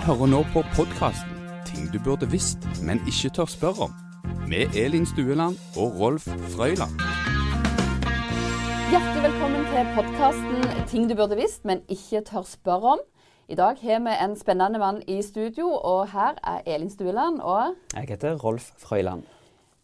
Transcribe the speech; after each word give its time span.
hører 0.00 0.26
nå 0.32 0.44
på 0.52 0.62
podkasten 0.74 1.36
'Ting 1.66 1.92
du 1.92 1.98
burde 2.04 2.26
visst, 2.30 2.58
men 2.82 3.00
ikke 3.06 3.30
tør 3.36 3.44
spørre 3.44 3.84
om', 3.86 3.96
med 4.48 4.76
Elin 4.76 5.06
Stueland 5.06 5.56
og 5.76 6.00
Rolf 6.00 6.24
Frøyland. 6.54 6.94
Hjertelig 8.90 9.22
velkommen 9.28 9.64
til 9.72 9.84
podkasten 9.96 10.86
'Ting 10.88 11.10
du 11.10 11.14
burde 11.14 11.36
visst, 11.36 11.64
men 11.64 11.82
ikke 11.88 12.20
tør 12.20 12.42
spørre 12.42 12.92
om'. 12.94 13.04
I 13.48 13.54
dag 13.54 13.76
har 13.82 14.00
vi 14.00 14.14
en 14.24 14.36
spennende 14.38 14.78
mann 14.78 15.02
i 15.08 15.22
studio, 15.22 15.66
og 15.68 16.08
her 16.08 16.32
er 16.44 16.74
Elin 16.74 16.90
Stueland 16.90 17.40
og 17.40 17.74
Jeg 17.94 18.04
heter 18.08 18.34
Rolf 18.34 18.70
Frøyland. 18.78 19.22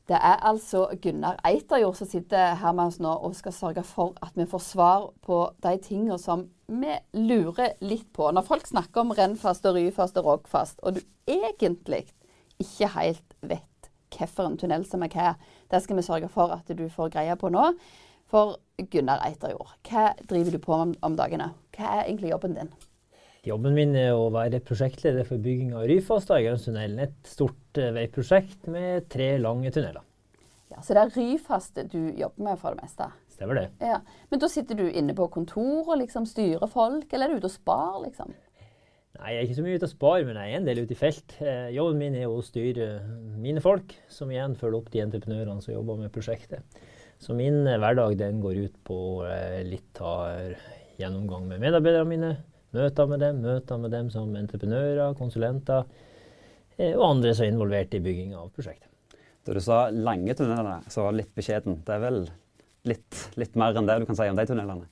Det 0.07 0.19
er 0.23 0.43
altså 0.47 0.85
Gunnar 1.03 1.41
Eiterjord 1.49 1.97
som 1.99 2.07
sitter 2.07 2.55
her 2.61 2.75
med 2.79 2.93
oss 2.93 3.01
nå 3.03 3.11
og 3.11 3.33
skal 3.35 3.55
sørge 3.55 3.83
for 3.87 4.15
at 4.23 4.37
vi 4.39 4.47
får 4.47 4.63
svar 4.63 5.09
på 5.27 5.41
de 5.65 5.73
tingene 5.83 6.19
som 6.23 6.45
vi 6.71 6.95
lurer 7.19 7.75
litt 7.83 8.07
på. 8.15 8.29
Når 8.31 8.47
folk 8.47 8.71
snakker 8.71 9.03
om 9.03 9.11
Rennfast 9.19 9.67
og 9.67 9.75
Ryfast 9.75 10.21
og 10.23 10.29
Rogfast, 10.29 10.79
og 10.87 10.95
du 10.95 11.03
egentlig 11.27 12.05
ikke 12.63 12.93
helt 12.95 13.37
vet 13.43 13.91
hvilken 14.15 14.55
tunnel 14.63 14.87
som 14.87 15.03
er 15.03 15.11
hva, 15.11 15.35
det 15.71 15.83
skal 15.83 15.99
vi 15.99 16.07
sørge 16.07 16.31
for 16.31 16.55
at 16.55 16.71
du 16.71 16.87
får 16.87 17.11
greie 17.17 17.35
på 17.37 17.51
nå. 17.51 17.73
For 18.31 18.61
Gunnar 18.91 19.27
Eiterjord, 19.27 19.75
hva 19.91 20.13
driver 20.23 20.55
du 20.55 20.63
på 20.63 20.79
om 20.79 21.19
dagene? 21.19 21.51
Hva 21.75 21.99
er 21.99 22.07
egentlig 22.07 22.31
jobben 22.31 22.55
din? 22.55 22.71
Jobben 23.47 23.77
min 23.79 23.93
er 23.95 24.11
å 24.11 24.25
være 24.35 24.59
prosjektleder 24.67 25.23
for 25.29 25.39
bygging 25.39 25.69
av 25.79 25.85
Ryfast 25.87 26.33
og 26.33 26.41
Eigelandstunnelen. 26.41 26.99
Et 27.05 27.29
stort 27.31 27.79
eh, 27.79 27.93
veiprosjekt 27.95 28.65
med 28.75 29.05
tre 29.13 29.37
lange 29.39 29.71
tunneler. 29.71 30.03
Ja, 30.73 30.81
Så 30.83 30.97
det 30.97 31.05
er 31.05 31.13
Ryfast 31.15 31.79
du 31.93 32.01
jobber 32.19 32.43
med 32.43 32.59
for 32.59 32.75
det 32.75 32.83
meste? 32.83 33.07
Stemmer 33.31 33.61
det. 33.61 33.69
Ja. 33.79 34.01
Men 34.33 34.43
da 34.43 34.49
sitter 34.51 34.81
du 34.81 34.89
inne 34.89 35.15
på 35.15 35.29
kontor 35.31 35.93
og 35.93 36.01
liksom 36.01 36.27
styrer 36.27 36.67
folk, 36.73 37.07
eller 37.15 37.29
er 37.31 37.37
du 37.37 37.45
ute 37.45 37.53
og 37.53 37.55
spar, 37.55 38.01
liksom? 38.03 38.35
Nei, 39.21 39.31
Jeg 39.31 39.39
er 39.39 39.47
ikke 39.47 39.59
så 39.61 39.67
mye 39.69 39.79
ute 39.79 39.87
og 39.87 39.95
sparer, 39.95 40.27
men 40.27 40.41
jeg 40.43 40.51
er 40.51 40.59
en 40.59 40.67
del 40.67 40.83
ute 40.83 40.97
i 40.97 40.99
felt. 41.05 41.37
Eh, 41.39 41.71
jobben 41.77 42.03
min 42.03 42.19
er 42.19 42.27
å 42.27 42.43
styre 42.43 42.91
mine 43.39 43.63
folk, 43.63 43.95
som 44.11 44.35
igjen 44.35 44.59
følger 44.59 44.81
opp 44.81 44.91
de 44.91 45.05
entreprenørene 45.07 45.63
som 45.63 45.77
jobber 45.77 46.03
med 46.03 46.11
prosjektet. 46.19 46.83
Så 47.23 47.39
min 47.39 47.63
eh, 47.63 47.79
hverdag 47.79 48.19
den 48.19 48.43
går 48.43 48.59
ut 48.67 48.77
på 48.91 49.01
eh, 49.31 49.63
litt 49.71 50.03
av 50.03 50.51
gjennomgang 50.99 51.47
med 51.47 51.63
medarbeiderne 51.63 52.11
mine. 52.11 52.35
Møter 52.77 53.09
med 53.09 53.23
dem, 53.25 53.41
møter 53.45 53.81
med 53.81 53.95
dem 53.95 54.11
som 54.13 54.35
entreprenører, 54.37 55.15
konsulenter 55.17 55.87
eh, 56.77 56.93
og 56.93 57.07
andre 57.15 57.33
som 57.33 57.47
er 57.47 57.55
involvert 57.55 57.97
i 57.97 58.03
bygging 58.05 58.35
av 58.37 58.51
prosjektet. 58.53 58.91
Da 59.47 59.55
du 59.55 59.63
sa 59.63 59.87
lange 59.95 60.35
tunneler, 60.37 60.85
så 60.91 61.05
var 61.05 61.15
det 61.15 61.23
litt 61.23 61.37
beskjeden. 61.39 61.81
Det 61.87 61.95
er 61.95 62.03
vel 62.03 62.25
litt, 62.91 63.21
litt 63.39 63.57
mer 63.59 63.79
enn 63.79 63.89
det 63.89 64.01
du 64.03 64.09
kan 64.09 64.19
si 64.19 64.27
om 64.29 64.39
de 64.39 64.47
tunnelene? 64.51 64.89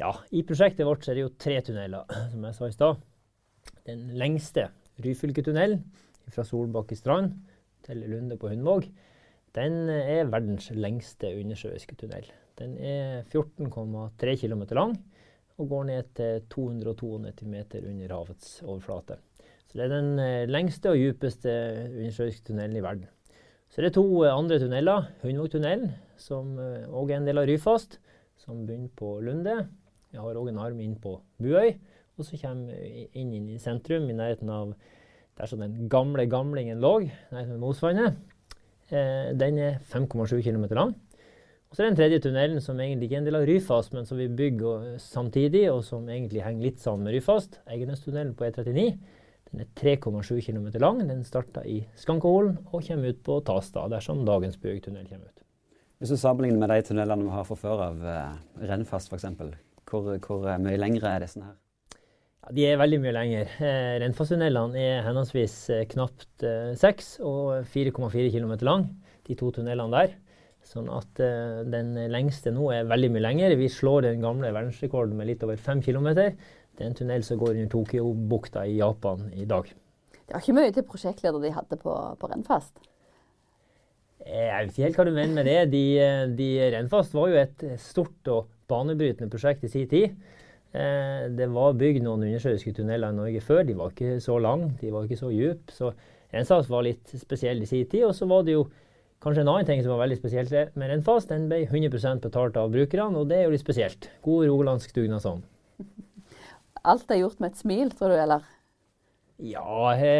Ja, 0.00 0.12
i 0.32 0.42
prosjektet 0.44 0.88
vårt 0.88 1.06
er 1.08 1.16
det 1.16 1.26
jo 1.26 1.34
tre 1.40 1.60
tunneler, 1.64 2.08
som 2.32 2.46
jeg 2.48 2.56
sa 2.56 2.68
i 2.68 2.74
stad. 2.74 3.04
Den 3.86 4.08
lengste, 4.18 4.70
Ryfylketunnelen, 5.04 5.84
fra 6.32 6.42
Solbakke 6.44 6.96
strand 6.98 7.36
til 7.86 8.00
Lunde 8.10 8.38
på 8.40 8.50
Hundvåg, 8.50 8.88
den 9.56 9.86
er 9.88 10.28
verdens 10.28 10.68
lengste 10.74 11.30
undersjøiske 11.38 11.96
tunnel. 12.00 12.26
Den 12.58 12.74
er 12.76 13.22
14,3 13.30 14.34
km 14.42 14.64
lang 14.76 14.96
og 15.56 15.68
går 15.70 15.86
ned 15.88 16.10
til 16.18 16.42
292 16.52 17.46
meter 17.48 17.86
under 17.88 18.14
havets 18.14 18.60
overflate. 18.64 19.18
Så 19.66 19.78
det 19.78 19.86
er 19.86 19.94
den 19.94 20.18
eh, 20.22 20.48
lengste 20.48 20.92
og 20.92 21.00
djupeste 21.00 21.52
undersjøiske 21.88 22.48
tunnelen 22.48 22.76
i 22.76 22.84
verden. 22.84 23.06
Så 23.72 23.82
det 23.82 23.90
er 23.90 23.96
to 23.96 24.06
eh, 24.24 24.34
andre 24.34 24.60
tunneler. 24.62 25.08
Hundvågtunnelen, 25.24 25.94
som 26.16 26.54
òg 26.56 27.10
er 27.10 27.20
en 27.20 27.28
del 27.28 27.40
av 27.42 27.48
Ryfast, 27.48 27.98
som 28.40 28.66
begynner 28.66 28.92
på 28.96 29.16
Lunde. 29.24 29.56
Jeg 30.12 30.22
har 30.22 30.38
òg 30.38 30.52
en 30.52 30.60
arm 30.62 30.78
inn 30.80 30.94
på 31.00 31.18
Buøy, 31.42 31.74
og 32.16 32.24
så 32.24 32.38
kommer 32.40 32.76
vi 32.76 33.08
inn, 33.18 33.32
inn 33.36 33.50
i 33.52 33.58
sentrum, 33.60 34.06
i 34.08 34.16
nærheten 34.16 34.52
av 34.52 34.76
der 35.36 35.50
som 35.50 35.60
den 35.60 35.90
gamle 35.92 36.24
gamlingen 36.30 36.80
lå, 36.80 36.94
nærheten 37.32 37.58
av 37.58 37.60
Mosvannet. 37.60 38.16
Eh, 38.88 39.32
den 39.36 39.58
er 39.60 39.80
5,7 39.92 40.40
km 40.46 40.64
lang. 40.78 40.94
Så 41.76 41.82
er 41.84 41.90
den 41.90 41.98
tredje 41.98 42.22
tunnelen, 42.24 42.56
som 42.64 42.78
egentlig 42.80 43.10
ikke 43.10 43.18
er 43.18 43.20
en 43.20 43.26
del 43.26 43.36
av 43.36 43.42
Ryfast, 43.44 43.92
men 43.92 44.06
som 44.08 44.16
vi 44.16 44.30
bygger 44.32 44.94
samtidig, 44.96 45.66
og 45.68 45.82
som 45.84 46.06
egentlig 46.08 46.40
henger 46.40 46.64
litt 46.64 46.78
sammen 46.80 47.04
med 47.04 47.12
Ryfast. 47.18 47.58
Eigenestunnelen 47.68 48.30
på 48.38 48.46
E39. 48.46 48.86
Den 49.50 49.60
er 49.60 49.68
3,7 49.76 50.40
km 50.46 50.70
lang. 50.80 51.02
Den 51.04 51.20
starter 51.28 51.68
i 51.68 51.82
Skankeholen 52.00 52.56
og 52.70 52.80
kommer 52.80 53.12
ut 53.12 53.20
på 53.28 53.36
Tasta, 53.44 53.84
dersom 53.92 54.24
dagens 54.24 54.56
Bøgtunnel 54.56 55.04
kommer 55.04 55.28
ut. 55.28 55.44
Hvis 56.00 56.16
du 56.16 56.16
sammenligner 56.16 56.64
med 56.64 56.72
de 56.72 56.88
tunnelene 56.88 57.28
vi 57.28 57.36
har 57.36 57.44
fra 57.44 57.60
før 57.60 57.86
av, 57.90 58.02
eh, 58.08 58.66
Rennfast 58.72 59.12
f.eks., 59.12 59.28
hvor, 59.84 60.16
hvor 60.16 60.48
mye 60.56 60.80
lengre 60.80 61.12
er 61.12 61.28
disse 61.28 61.44
her? 61.44 61.54
Ja, 62.40 62.56
de 62.56 62.70
er 62.72 62.80
veldig 62.80 63.04
mye 63.04 63.18
lenger. 63.20 63.52
Eh, 63.60 63.94
Rennfasttunnelene 64.00 64.80
er 64.80 65.04
henholdsvis 65.04 65.62
eh, 65.76 65.88
knapt 65.92 66.40
eh, 66.40 66.72
6 66.72 67.18
og 67.20 67.68
4,4 67.68 68.30
km 68.32 68.62
lang, 68.64 68.94
de 69.28 69.36
to 69.36 69.52
tunnelene 69.52 69.92
der. 69.92 70.22
Sånn 70.66 70.88
at 70.90 71.20
uh, 71.22 71.62
den 71.70 71.94
lengste 72.10 72.50
nå 72.54 72.68
er 72.74 72.88
veldig 72.90 73.12
mye 73.14 73.24
lenger. 73.28 73.56
Vi 73.60 73.70
slår 73.70 74.08
den 74.08 74.24
gamle 74.24 74.50
verdensrekorden 74.50 75.14
med 75.18 75.30
litt 75.30 75.44
over 75.46 75.60
5 75.60 75.84
km. 75.86 76.10
Det 76.16 76.84
er 76.84 76.90
en 76.90 76.98
tunnel 76.98 77.24
som 77.24 77.38
går 77.40 77.54
under 77.54 77.70
Tokyo-bukta 77.72 78.66
i 78.66 78.76
Japan 78.80 79.30
i 79.32 79.46
dag. 79.48 79.70
Det 80.26 80.34
var 80.34 80.42
ikke 80.42 80.56
mye 80.58 80.74
til 80.74 80.86
prosjektleder 80.88 81.44
de 81.44 81.54
hadde 81.54 81.78
på, 81.80 81.94
på 82.18 82.30
Rennfast? 82.32 82.80
Eh, 84.26 84.48
jeg 84.48 84.66
vet 84.66 84.72
ikke 84.72 84.88
helt 84.88 84.98
hva 84.98 85.06
du 85.06 85.12
mener 85.14 85.36
med 85.38 85.46
det. 85.46 85.60
De, 85.70 85.84
de 86.36 86.48
Rennfast 86.74 87.14
var 87.14 87.30
jo 87.30 87.38
et 87.40 87.66
stort 87.80 88.32
og 88.34 88.50
banebrytende 88.66 89.30
prosjekt 89.30 89.64
i 89.64 89.70
sin 89.70 89.86
tid. 89.90 90.16
Eh, 90.74 91.28
det 91.38 91.46
var 91.54 91.78
bygd 91.78 92.02
noen 92.04 92.26
undersjøiske 92.26 92.74
tunneler 92.76 93.14
i 93.14 93.18
Norge 93.20 93.44
før. 93.44 93.62
De 93.68 93.76
var 93.78 93.94
ikke 93.94 94.18
så 94.24 94.40
lange, 94.42 94.72
de 94.80 94.90
var 94.92 95.06
ikke 95.06 95.20
så 95.22 95.30
dype. 95.30 95.72
Så 95.72 95.92
Rennfast 96.34 96.72
var 96.72 96.84
litt 96.84 97.14
spesiell 97.16 97.62
i 97.62 97.70
sin 97.70 97.86
tid. 97.86 98.08
Og 98.08 98.16
så 98.18 98.28
var 98.28 98.44
det 98.46 98.58
jo 98.58 98.66
kanskje 99.24 99.44
en 99.44 99.50
annen 99.52 99.68
ting 99.68 99.82
som 99.84 99.94
var 99.94 100.04
veldig 100.04 100.18
spesielt 100.20 100.76
med 100.78 100.90
Rennfast. 100.92 101.30
Den 101.32 101.48
ble 101.50 101.62
100% 101.66 102.24
betalt 102.24 102.58
av 102.60 102.72
brukerne, 102.74 103.20
og 103.20 103.30
det 103.30 103.40
er 103.40 103.46
jo 103.46 103.54
litt 103.54 103.64
spesielt. 103.64 104.10
God 104.26 104.48
rogalandsk 104.50 104.94
dugnadsånd. 104.96 105.46
Alt 106.90 107.10
er 107.10 107.22
gjort 107.22 107.40
med 107.42 107.54
et 107.54 107.62
smil, 107.62 107.90
tror 107.96 108.14
du, 108.14 108.18
eller? 108.20 108.46
Ja, 109.42 109.92
he, 109.98 110.14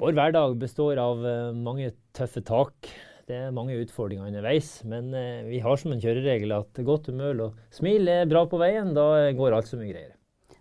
vår 0.00 0.16
hverdag 0.16 0.56
består 0.60 1.00
av 1.00 1.24
eh, 1.26 1.52
mange 1.56 1.90
tøffe 2.16 2.42
tak. 2.44 2.90
Det 3.26 3.34
er 3.34 3.54
mange 3.54 3.74
utfordringer 3.80 4.28
underveis, 4.28 4.78
men 4.86 5.08
eh, 5.16 5.46
vi 5.48 5.58
har 5.64 5.80
som 5.80 5.94
en 5.94 6.02
kjøreregel 6.02 6.52
at 6.54 6.84
godt 6.86 7.10
humør 7.10 7.48
og 7.48 7.74
smil 7.74 8.06
er 8.12 8.28
bra 8.30 8.44
på 8.48 8.60
veien. 8.60 8.92
Da 8.96 9.32
går 9.36 9.56
alt 9.56 9.72
så 9.72 9.80
mye 9.80 9.90
greiere. 9.90 10.14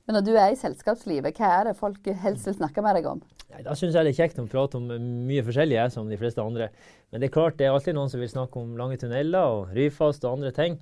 Men 0.06 0.20
når 0.20 0.26
du 0.26 0.34
er 0.38 0.54
i 0.54 0.60
selskapslivet, 0.60 1.38
hva 1.38 1.52
er 1.60 1.70
det 1.70 1.80
folk 1.80 2.08
helst 2.24 2.48
vil 2.50 2.58
snakke 2.60 2.84
med 2.86 3.00
deg 3.00 3.10
om? 3.10 3.22
Nei, 3.56 3.64
da 3.64 3.72
syns 3.78 3.96
jeg 3.96 4.04
det 4.04 4.12
er 4.12 4.18
kjekt 4.18 4.40
å 4.42 4.44
prate 4.52 4.76
om 4.76 4.90
mye 5.30 5.44
forskjellig, 5.48 5.78
jeg, 5.78 5.92
som 5.94 6.10
de 6.12 6.18
fleste 6.20 6.44
andre. 6.44 6.68
Men 7.08 7.22
det 7.24 7.30
er 7.30 7.36
klart 7.38 7.56
det 7.56 7.70
er 7.70 7.72
alltid 7.72 7.96
noen 7.96 8.10
som 8.12 8.20
vil 8.20 8.28
snakke 8.28 8.60
om 8.60 8.74
lange 8.76 8.98
tunneler 9.00 9.48
og 9.48 9.70
Ryfast 9.78 10.26
og 10.28 10.42
andre 10.42 10.52
ting. 10.58 10.76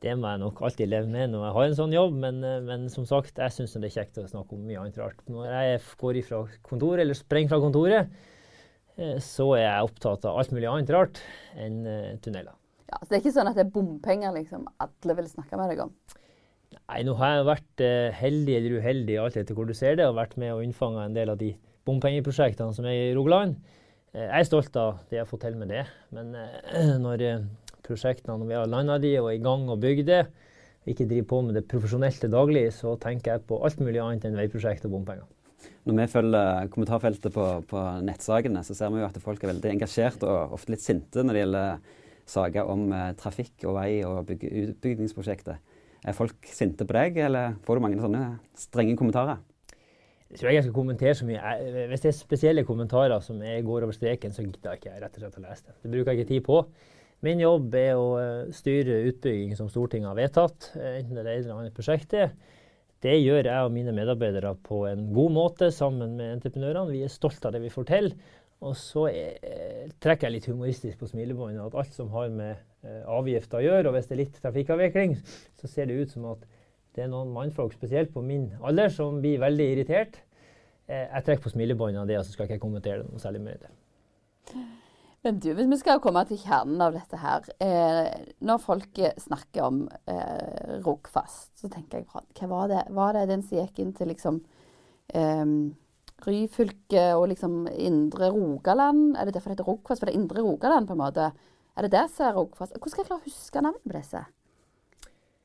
Det 0.00 0.14
må 0.16 0.30
jeg 0.30 0.40
nok 0.40 0.62
alltid 0.64 0.88
leve 0.88 1.10
med 1.12 1.34
når 1.34 1.44
jeg 1.44 1.56
har 1.56 1.66
en 1.66 1.76
sånn 1.76 1.92
jobb, 1.92 2.16
men, 2.22 2.40
men 2.64 2.88
som 2.92 3.04
sagt, 3.08 3.36
jeg 3.36 3.52
syns 3.52 3.76
det 3.76 3.90
er 3.90 3.94
kjekt 3.98 4.20
å 4.22 4.24
snakke 4.30 4.56
om 4.56 4.64
mye 4.64 4.80
annet 4.80 4.96
rart. 5.00 5.20
Når 5.28 5.50
jeg 5.50 5.82
går 6.00 6.20
ifra 6.22 6.40
kontoret 6.64 7.04
eller 7.04 7.18
sprenger 7.20 7.52
fra 7.52 7.60
kontoret, 7.66 8.16
eh, 8.96 9.18
så 9.24 9.50
er 9.58 9.66
jeg 9.66 9.90
opptatt 9.90 10.24
av 10.24 10.40
alt 10.40 10.56
mulig 10.56 10.70
annet 10.72 10.92
rart 10.96 11.20
enn 11.60 11.82
uh, 11.84 12.14
tunneler. 12.24 12.56
Ja, 12.88 13.02
så 13.02 13.10
Det 13.10 13.18
er 13.18 13.24
ikke 13.26 13.36
sånn 13.36 13.52
at 13.52 13.60
det 13.60 13.66
er 13.66 13.74
bompenger 13.76 14.32
liksom, 14.36 14.64
alle 14.80 15.18
vil 15.20 15.28
snakke 15.36 15.60
med 15.60 15.74
deg 15.74 15.84
om? 15.84 15.92
Nei, 16.74 17.00
nå 17.06 17.14
har 17.18 17.32
jeg 17.32 17.46
vært 17.48 17.82
uh, 17.82 18.16
heldig 18.20 18.56
eller 18.58 18.76
uheldig, 18.80 19.18
alt 19.22 19.38
etter 19.40 19.56
hvor 19.56 19.68
du 19.68 19.74
ser 19.76 19.98
det, 19.98 20.06
og 20.06 20.18
vært 20.18 20.36
med 20.40 20.54
og 20.54 20.64
unnfanga 20.64 21.06
en 21.06 21.16
del 21.16 21.32
av 21.32 21.38
de 21.40 21.52
bompengeprosjektene 21.86 22.74
som 22.74 22.88
er 22.88 23.10
i 23.10 23.14
Rogaland. 23.16 23.56
Uh, 24.14 24.24
jeg 24.24 24.40
er 24.40 24.48
stolt 24.48 24.80
av 24.80 24.98
det 25.10 25.18
jeg 25.18 25.24
har 25.24 25.30
fått 25.30 25.46
til 25.46 25.58
med 25.60 25.72
det, 25.74 25.84
men 26.14 26.34
når 27.06 27.26
prosjektene 27.86 28.38
når 28.40 28.50
vi 28.50 28.58
har 28.58 28.70
landa 28.70 28.98
de 29.02 29.14
og 29.20 29.30
er 29.30 29.38
i 29.38 29.42
gang 29.42 29.66
og 29.70 29.80
bygd 29.82 30.10
det, 30.10 30.24
ikke 30.86 31.08
driver 31.10 31.30
på 31.30 31.40
med 31.48 31.56
det 31.58 31.66
profesjonelt 31.70 32.20
til 32.22 32.30
daglig, 32.30 32.68
så 32.74 32.94
tenker 33.02 33.34
jeg 33.34 33.46
på 33.48 33.58
alt 33.66 33.80
mulig 33.82 33.98
annet 34.02 34.26
enn 34.28 34.38
veiprosjekt 34.38 34.86
og 34.86 34.94
bompenger. 34.94 35.26
Når 35.86 35.98
vi 35.98 36.06
følger 36.10 36.68
kommentarfeltet 36.70 37.34
på, 37.34 37.44
på, 37.70 37.82
nettsakene, 38.06 38.62
så 38.66 38.74
ser 38.74 38.92
vi 38.94 39.02
jo 39.02 39.06
at 39.06 39.18
folk 39.22 39.42
er 39.42 39.52
veldig 39.52 39.72
engasjert 39.72 40.22
og 40.26 40.54
ofte 40.56 40.74
litt 40.74 40.84
sinte 40.84 41.22
når 41.22 41.34
det 41.36 41.42
gjelder 41.44 41.96
saker 42.26 42.70
om 42.70 42.84
eh, 42.94 43.12
trafikk 43.18 43.66
og 43.68 43.76
vei 43.78 43.90
og 44.06 44.24
bygge, 44.26 44.50
utbyggingsprosjekter. 44.72 45.60
Er 46.06 46.14
folk 46.14 46.46
sinte 46.54 46.86
på 46.86 46.94
deg, 46.94 47.16
eller 47.26 47.56
får 47.66 47.78
du 47.78 47.82
mange 47.82 48.02
sånne 48.02 48.24
strenge 48.58 48.94
kommentarer? 48.98 49.40
Jeg 50.30 50.40
tror 50.40 50.52
jeg 50.52 50.64
skal 50.66 50.74
kommentere 50.74 51.14
så 51.18 51.26
mye. 51.26 51.54
Hvis 51.90 52.02
det 52.02 52.10
er 52.10 52.16
spesielle 52.18 52.66
kommentarer 52.66 53.22
som 53.22 53.38
går 53.40 53.86
over 53.86 53.94
streken, 53.94 54.34
så 54.34 54.44
gidder 54.44 54.74
jeg 54.74 54.82
ikke 54.82 55.00
rett 55.02 55.18
og 55.18 55.22
slett 55.22 55.40
å 55.40 55.44
lese 55.44 55.66
det. 55.66 55.76
Det 55.82 55.90
bruker 55.92 56.12
jeg 56.12 56.22
ikke 56.22 56.32
tid 56.32 56.44
på. 56.46 56.60
Min 57.26 57.40
jobb 57.40 57.74
er 57.78 57.94
å 57.96 58.08
eh, 58.20 58.52
styre 58.54 58.98
utbygging 59.08 59.54
som 59.56 59.70
Stortinget 59.72 60.10
har 60.10 60.18
vedtatt, 60.18 60.70
eh, 60.76 60.98
enten 60.98 61.16
det 61.16 61.22
er 61.22 61.28
det 61.30 61.36
eller 61.38 61.62
annet 61.62 61.76
prosjektet. 61.78 62.34
Det 63.02 63.14
gjør 63.16 63.48
jeg 63.48 63.66
og 63.68 63.72
mine 63.72 63.94
medarbeidere 63.96 64.52
på 64.66 64.82
en 64.90 65.06
god 65.16 65.32
måte 65.32 65.70
sammen 65.72 66.16
med 66.18 66.36
entreprenørene. 66.36 66.92
Vi 66.92 67.02
er 67.06 67.12
stolte 67.12 67.48
av 67.48 67.56
det 67.56 67.62
vi 67.64 67.72
får 67.72 67.88
til. 67.88 68.10
Og 68.64 68.76
så 68.78 69.06
er, 69.10 69.90
trekker 70.00 70.28
jeg 70.28 70.36
litt 70.38 70.48
humoristisk 70.48 71.00
på 71.00 71.08
smilebåndet 71.10 71.60
at 71.66 71.76
alt 71.76 71.96
som 71.96 72.12
har 72.14 72.30
med 72.32 72.54
eh, 72.54 72.65
avgifter 72.84 73.64
gjør. 73.64 73.88
og 73.88 73.96
hvis 73.96 74.06
det 74.06 74.14
er 74.14 74.20
litt 74.20 74.36
trafikkavvikling, 74.42 75.16
så 75.58 75.70
ser 75.70 75.88
det 75.88 75.96
ut 76.02 76.12
som 76.12 76.28
at 76.30 76.44
det 76.96 77.04
er 77.04 77.12
noen 77.12 77.32
mannfolk, 77.34 77.74
spesielt 77.76 78.12
på 78.14 78.22
min 78.24 78.48
alder, 78.64 78.88
som 78.92 79.20
blir 79.20 79.40
veldig 79.42 79.66
irritert. 79.74 80.16
Eh, 80.88 81.04
jeg 81.04 81.26
trekker 81.26 81.44
på 81.44 81.52
smilebåndet 81.52 82.00
av 82.00 82.08
det, 82.08 82.18
og 82.20 82.24
så 82.24 82.32
skal 82.32 82.46
jeg 82.46 82.56
ikke 82.56 82.64
kommentere 82.64 83.02
det 83.02 83.10
noe 83.10 83.20
særlig 83.20 83.42
mer. 83.44 83.66
Men 85.26 85.40
du, 85.42 85.50
hvis 85.58 85.68
vi 85.68 85.78
skal 85.80 86.00
komme 86.00 86.22
til 86.28 86.38
kjernen 86.40 86.80
av 86.86 86.94
dette 86.94 87.18
her. 87.20 87.48
Eh, 87.60 88.12
når 88.46 88.62
folk 88.62 89.00
snakker 89.20 89.66
om 89.66 89.80
eh, 90.08 90.76
Rogfast, 90.86 91.50
så 91.58 91.68
tenker 91.72 92.00
jeg 92.00 92.08
hva 92.12 92.48
var 92.52 92.70
det, 92.70 92.84
var 92.94 93.18
det 93.18 93.26
den 93.32 93.42
som 93.44 93.58
gikk 93.58 93.82
inn 93.82 93.92
til 93.96 94.12
liksom 94.14 94.38
eh, 95.12 95.44
Ryfylke 96.24 97.10
og 97.18 97.26
liksom 97.34 97.66
Indre 97.74 98.30
Rogaland? 98.32 99.18
Er 99.18 99.26
det 99.26 99.36
derfor 99.36 99.52
det 99.52 99.58
heter 99.58 99.68
Rogfast? 99.68 100.00
For 100.00 100.08
det 100.08 100.14
er 100.14 100.22
Indre 100.22 100.46
Rogaland, 100.46 100.88
på 100.88 100.96
en 100.96 101.02
måte? 101.02 101.28
Er 101.76 101.84
det 101.84 101.92
der 101.92 102.06
som 102.08 102.24
er 102.26 102.36
Rogfast? 102.38 102.72
Hvordan 102.72 102.92
skal 102.92 103.02
jeg 103.02 103.08
klare 103.10 103.20
å 103.20 103.26
huske 103.26 103.62
navnet 103.62 103.82
på 103.84 103.96
disse? 103.98 104.22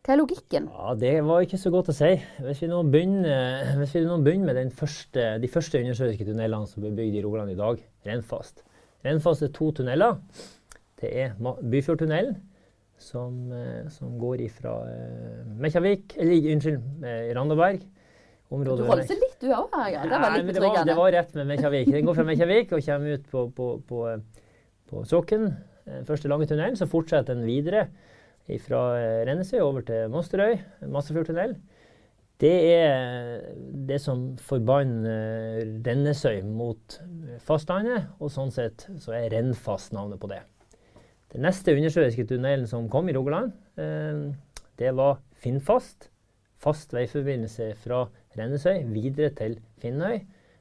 Hva 0.01 0.13
er 0.13 0.17
logikken? 0.17 0.69
Ja, 0.71 0.93
Det 0.97 1.13
var 1.27 1.43
ikke 1.45 1.59
så 1.61 1.69
godt 1.73 1.91
å 1.91 1.93
si. 1.93 2.13
Hvis 2.41 2.61
vi 2.63 2.69
nå 2.71 2.79
begynner, 2.87 3.81
vi 3.83 4.03
nå 4.05 4.17
begynner 4.23 4.55
med 4.55 4.71
første, 4.73 5.25
de 5.43 5.49
første 5.51 5.81
undersjøiske 5.83 6.25
tunnelene 6.25 6.69
som 6.71 6.81
ble 6.81 6.93
bygd 6.95 7.19
i 7.19 7.23
Rogaland 7.25 7.51
i 7.51 7.57
dag, 7.59 7.83
Rennfast. 8.07 8.63
Rennfast 9.05 9.43
er 9.43 9.51
to 9.53 9.69
tunneler. 9.75 10.21
Det 11.01 11.11
er 11.11 11.35
Byfjordtunnelen, 11.37 12.37
som, 12.97 13.51
eh, 13.51 13.89
som 13.89 14.17
går 14.21 14.43
ifra 14.45 14.75
uh, 14.85 15.55
Mekkjarvik 15.57 16.13
Eller 16.21 16.51
unnskyld, 16.53 16.83
uh, 17.01 17.31
Randaberg. 17.35 17.81
Området 18.51 18.83
du 18.83 18.89
holder 18.89 19.07
seg 19.07 19.19
litt, 19.23 19.37
du 19.41 19.49
òg. 19.55 19.73
Ja. 19.89 20.03
Det 20.05 20.21
var 20.21 20.33
litt 20.35 20.47
betryggende. 20.49 20.85
Det, 20.85 20.91
det 20.91 20.97
var 20.99 21.13
rett 21.15 21.35
med 21.35 21.51
Mekjavik. 21.53 21.91
Den 21.91 22.07
går 22.07 22.17
fra 22.17 22.25
Mekjavik 22.27 22.73
og 22.75 22.85
kommer 22.85 23.17
ut 23.17 23.29
på, 23.31 23.43
på, 23.57 23.67
på, 23.87 24.01
på 24.91 25.03
Såken, 25.07 25.45
den 25.85 26.07
første 26.07 26.31
lange 26.31 26.47
tunnelen. 26.49 26.77
Så 26.79 26.89
fortsetter 26.89 27.37
den 27.37 27.47
videre 27.47 27.87
fra 28.65 28.81
eh, 28.99 29.21
Rennesøy 29.29 29.59
over 29.63 29.85
til 29.87 30.09
Mosterøy, 30.11 30.57
Massefjordtunnel. 30.91 31.55
Det 32.41 32.53
er 32.73 33.43
det 33.87 33.99
som 34.01 34.31
forbander 34.41 35.61
Rennesøy 35.85 36.41
mot 36.47 36.97
fastlandet, 37.45 38.07
og 38.17 38.33
sånn 38.33 38.49
sett 38.53 38.87
så 39.01 39.13
er 39.13 39.29
Rennfast 39.35 39.93
navnet 39.93 40.21
på 40.21 40.31
det. 40.31 40.41
Den 41.31 41.45
neste 41.45 41.75
undersjøiske 41.77 42.25
tunnelen 42.27 42.65
som 42.67 42.89
kom 42.91 43.07
i 43.07 43.13
Rogaland, 43.15 43.53
eh, 43.77 44.31
det 44.81 44.95
var 44.97 45.21
Finnfast. 45.37 46.09
Fast 46.61 46.93
veiforbindelse 46.93 47.71
fra 47.81 48.03
Rennesøy 48.37 48.83
videre 48.89 49.31
til 49.37 49.59
Finnøy. 49.81 50.19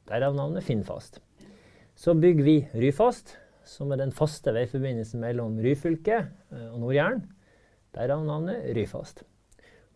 Derav 0.09 0.37
navnet 0.37 0.65
Finnfast. 0.65 1.21
Så 1.97 2.15
bygger 2.17 2.45
vi 2.45 2.57
Ryfast, 2.75 3.35
som 3.71 3.93
er 3.93 4.01
den 4.01 4.15
faste 4.15 4.53
veiforbindelsen 4.55 5.23
mellom 5.23 5.59
Ryfylke 5.63 6.17
eh, 6.19 6.69
og 6.73 6.81
Nord-Jæren. 6.83 7.23
Derav 7.95 8.25
navnet 8.27 8.67
Ryfast. 8.77 9.23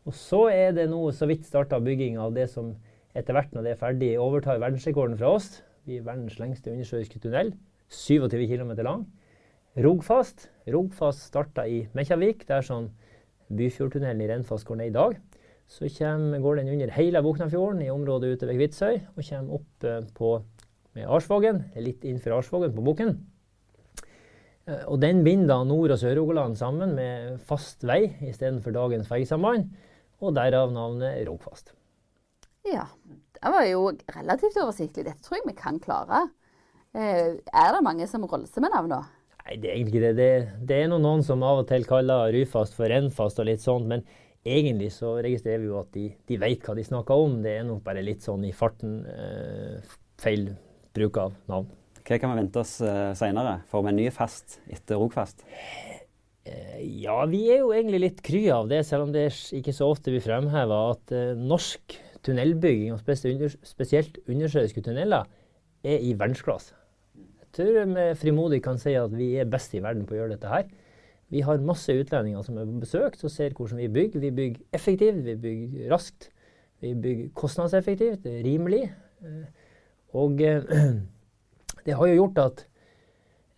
Og 0.05 0.15
så 0.15 0.47
er 0.53 0.75
det 0.77 0.89
nå 0.91 1.01
så 1.17 1.27
vidt 1.31 1.47
starta 1.49 1.81
bygging 1.83 2.19
av 2.21 2.35
det 2.37 2.47
som 2.53 2.75
etter 3.15 3.37
hvert, 3.37 3.53
når 3.55 3.67
det 3.67 3.73
er 3.73 3.81
ferdig, 3.81 4.11
overtar 4.21 4.61
verdensrekorden 4.63 5.17
fra 5.19 5.33
oss. 5.39 5.63
Vi 5.87 5.99
er 5.99 6.07
verdens 6.07 6.39
lengste 6.41 6.73
undersjøiske 6.73 7.23
tunnel. 7.23 7.55
27 7.95 8.47
km 8.51 8.75
lang. 8.83 9.05
Rogfast. 9.79 10.49
Rogfast 10.71 11.29
starta 11.31 11.67
i 11.71 11.85
Mekjavik, 11.97 12.47
der 12.49 12.67
sånn 12.67 12.91
Byfjordtunnelen 13.55 14.23
i 14.25 14.29
Rennfast 14.31 14.67
går 14.67 14.81
ned 14.81 14.93
i 14.93 14.97
dag. 14.97 15.19
Så 15.71 15.89
kommer, 15.97 16.43
går 16.43 16.61
den 16.61 16.73
under 16.75 16.93
hele 16.95 17.23
Boknafjorden 17.25 17.83
i 17.85 17.93
området 17.93 18.35
ute 18.35 18.49
ved 18.49 18.59
Kvitsøy, 18.61 18.99
og 19.15 19.29
kommer 19.29 19.59
opp 19.59 19.87
eh, 19.89 20.03
på, 20.17 20.35
med 20.99 21.09
Arsvågen, 21.11 21.65
litt 21.81 22.05
innenfor 22.05 22.39
Arsvågen 22.39 22.75
på 22.77 22.85
Bukken. 22.85 23.17
Eh, 24.67 24.85
og 24.89 25.01
den 25.03 25.23
binder 25.27 25.65
Nord- 25.69 25.95
og 25.95 26.01
Sør-Rogaland 26.01 26.57
sammen 26.57 26.95
med 26.97 27.41
fast 27.49 27.85
vei 27.85 28.15
istedenfor 28.25 28.75
dagens 28.75 29.11
fergesamband, 29.11 29.69
og 30.25 30.37
derav 30.37 30.73
navnet 30.73 31.27
Rogfast. 31.29 31.75
Ja, 32.65 32.87
det 33.37 33.53
var 33.53 33.67
jo 33.69 33.91
relativt 34.15 34.57
oversiktlig. 34.63 35.05
Dette 35.05 35.21
tror 35.25 35.41
jeg 35.41 35.51
vi 35.51 35.59
kan 35.59 35.81
klare. 35.83 36.29
Eh, 36.95 37.37
er 37.37 37.75
det 37.75 37.85
mange 37.85 38.09
som 38.09 38.25
rolser 38.25 38.65
med 38.65 38.73
navnene? 38.73 39.05
Nei, 39.45 39.57
det 39.61 39.69
er 39.69 39.77
egentlig 39.77 39.99
ikke 39.99 40.07
det. 40.07 40.17
det. 40.17 40.67
Det 40.71 40.77
er 40.81 40.93
noen 40.93 41.25
som 41.27 41.43
av 41.45 41.61
og 41.61 41.69
til 41.69 41.85
kaller 41.85 42.33
Ryfast 42.33 42.77
for 42.79 42.89
Rennfast 42.89 43.43
og 43.43 43.51
litt 43.51 43.61
sånt, 43.61 43.91
men 43.91 44.07
egentlig 44.45 44.93
så 44.95 45.19
registrerer 45.19 45.61
vi 45.61 45.69
jo 45.69 45.81
at 45.83 45.91
de, 45.93 46.07
de 46.29 46.39
vet 46.41 46.65
hva 46.65 46.77
de 46.79 46.87
snakker 46.87 47.27
om. 47.27 47.43
Det 47.45 47.59
er 47.59 47.67
nok 47.69 47.83
bare 47.85 48.05
litt 48.05 48.25
sånn 48.25 48.47
i 48.49 48.55
farten 48.57 49.03
eh, 49.05 49.97
feil 50.23 50.55
bruk 50.97 51.21
av 51.21 51.37
navn. 51.51 51.69
Hva 52.05 52.19
kan 52.21 52.35
vi 52.35 52.43
vente 52.43 52.61
oss 52.61 52.77
uh, 52.85 53.15
senere? 53.17 53.63
Får 53.71 53.85
vi 53.85 53.91
en 53.91 53.97
ny 53.97 54.11
fest 54.13 54.59
etter 54.69 54.99
Rogfast? 55.01 55.41
Uh, 56.45 56.81
ja, 57.01 57.17
vi 57.31 57.47
er 57.49 57.63
jo 57.63 57.71
egentlig 57.73 58.01
litt 58.03 58.21
kry 58.27 58.43
av 58.53 58.69
det, 58.69 58.83
selv 58.85 59.07
om 59.07 59.15
det 59.15 59.31
ikke 59.57 59.73
så 59.73 59.89
ofte 59.89 60.13
vi 60.13 60.21
fremhever 60.21 60.93
at 60.93 61.15
uh, 61.17 61.33
norsk 61.41 61.97
tunnelbygging, 62.25 62.93
og 62.93 63.01
spesielt 63.01 64.21
undersjøiske 64.29 64.85
tunneler, 64.85 65.25
er 65.85 66.05
i 66.05 66.13
verdensklasse. 66.13 66.77
Jeg 67.17 67.51
tror 67.57 67.89
vi 67.89 68.05
frimodig 68.21 68.61
kan 68.65 68.81
si 68.81 68.97
at 68.99 69.13
vi 69.15 69.35
er 69.41 69.49
best 69.49 69.73
i 69.77 69.81
verden 69.85 70.05
på 70.05 70.17
å 70.17 70.21
gjøre 70.21 70.37
dette 70.37 70.53
her. 70.53 70.69
Vi 71.33 71.41
har 71.47 71.65
masse 71.65 71.93
utlendinger 71.93 72.45
som 72.45 72.61
er 72.61 72.69
på 72.69 72.83
besøk 72.85 73.17
og 73.17 73.33
ser 73.33 73.57
hvordan 73.57 73.81
vi 73.81 73.89
bygger. 73.93 74.21
Vi 74.21 74.33
bygger 74.35 74.77
effektivt, 74.77 75.25
vi 75.25 75.39
bygger 75.41 75.89
raskt. 75.93 76.29
Vi 76.85 76.93
bygger 77.01 77.33
kostnadseffektivt, 77.39 78.27
rimelig. 78.45 78.89
Og 80.13 80.41
det 81.85 81.97
har 81.99 82.11
jo 82.11 82.19
gjort 82.19 82.41
at 82.43 82.63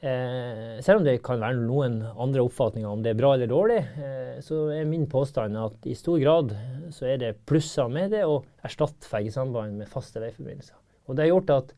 eh, 0.05 0.78
selv 0.84 1.00
om 1.00 1.06
det 1.06 1.19
kan 1.25 1.43
være 1.43 1.61
noen 1.61 2.00
andre 2.12 2.44
oppfatninger 2.46 2.90
om 2.90 3.05
det 3.05 3.12
er 3.12 3.20
bra 3.20 3.34
eller 3.37 3.50
dårlig, 3.50 3.81
eh, 4.02 4.38
så 4.44 4.67
er 4.75 4.88
min 4.88 5.06
påstand 5.11 5.58
at 5.61 5.87
i 5.88 5.96
stor 5.99 6.20
grad 6.23 6.56
så 6.94 7.08
er 7.12 7.23
det 7.23 7.37
plusser 7.49 7.90
med 7.93 8.12
det 8.14 8.25
å 8.26 8.40
erstatte 8.67 9.08
fergesamband 9.11 9.78
med 9.81 9.90
faste 9.90 10.23
veiforbindelser. 10.23 10.78
Og 11.06 11.17
det 11.17 11.26
har 11.26 11.34
gjort 11.34 11.55
at 11.55 11.76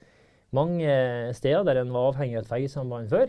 mange 0.57 0.89
steder 1.37 1.67
der 1.69 1.83
en 1.83 1.93
var 1.93 2.15
avhengig 2.15 2.39
av 2.39 2.47
et 2.47 2.53
fergesamband 2.53 3.13
før, 3.13 3.29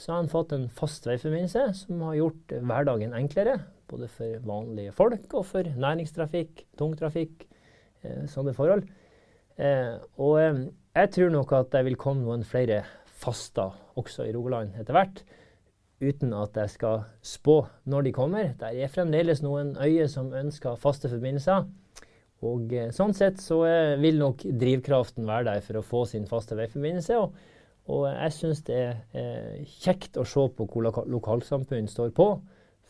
så 0.00 0.14
har 0.14 0.22
en 0.22 0.32
fått 0.32 0.54
en 0.56 0.68
fast 0.72 1.06
veiforbindelse 1.08 1.66
som 1.82 2.02
har 2.06 2.16
gjort 2.16 2.54
hverdagen 2.56 3.14
enklere. 3.16 3.58
Både 3.90 4.06
for 4.08 4.38
vanlige 4.46 4.94
folk 4.96 5.34
og 5.34 5.44
for 5.48 5.66
næringstrafikk, 5.66 6.64
tungtrafikk, 6.78 7.42
eh, 8.04 8.22
sånne 8.30 8.54
forhold. 8.56 8.86
Eh, 9.58 9.98
og 10.22 10.38
eh, 10.40 10.60
jeg 10.96 11.12
tror 11.14 11.30
nok 11.34 11.52
at 11.58 11.70
det 11.74 11.84
vil 11.86 11.98
komme 12.00 12.24
noen 12.24 12.42
flere 12.46 12.82
faster 13.20 13.76
også 14.00 14.26
i 14.26 14.32
Rogaland 14.34 14.74
etter 14.80 14.96
hvert. 14.96 15.22
Uten 16.00 16.32
at 16.32 16.56
jeg 16.56 16.72
skal 16.72 17.02
spå 17.20 17.58
når 17.92 18.06
de 18.06 18.12
kommer. 18.16 18.54
Der 18.60 18.72
er 18.72 18.92
fremdeles 18.92 19.42
noen 19.44 19.74
øyer 19.76 20.08
som 20.08 20.32
ønsker 20.32 20.80
faste 20.80 21.10
forbindelser. 21.12 21.66
Og 22.48 22.72
eh, 22.72 22.88
sånn 22.96 23.12
sett 23.16 23.40
så 23.42 23.60
eh, 23.68 23.98
vil 24.00 24.16
nok 24.20 24.46
drivkraften 24.62 25.28
være 25.28 25.50
der 25.50 25.64
for 25.64 25.80
å 25.80 25.84
få 25.84 26.06
sin 26.08 26.24
faste 26.28 26.56
veiforbindelse. 26.56 27.18
Og, 27.20 27.36
og 27.92 28.06
jeg 28.08 28.36
syns 28.38 28.64
det 28.64 28.78
er 28.80 28.96
eh, 29.12 29.68
kjekt 29.82 30.16
å 30.16 30.24
se 30.24 30.46
på 30.56 30.64
hvor 30.64 30.88
loka 30.88 31.04
lokalsamfunn 31.04 31.90
står 31.92 32.14
på 32.16 32.30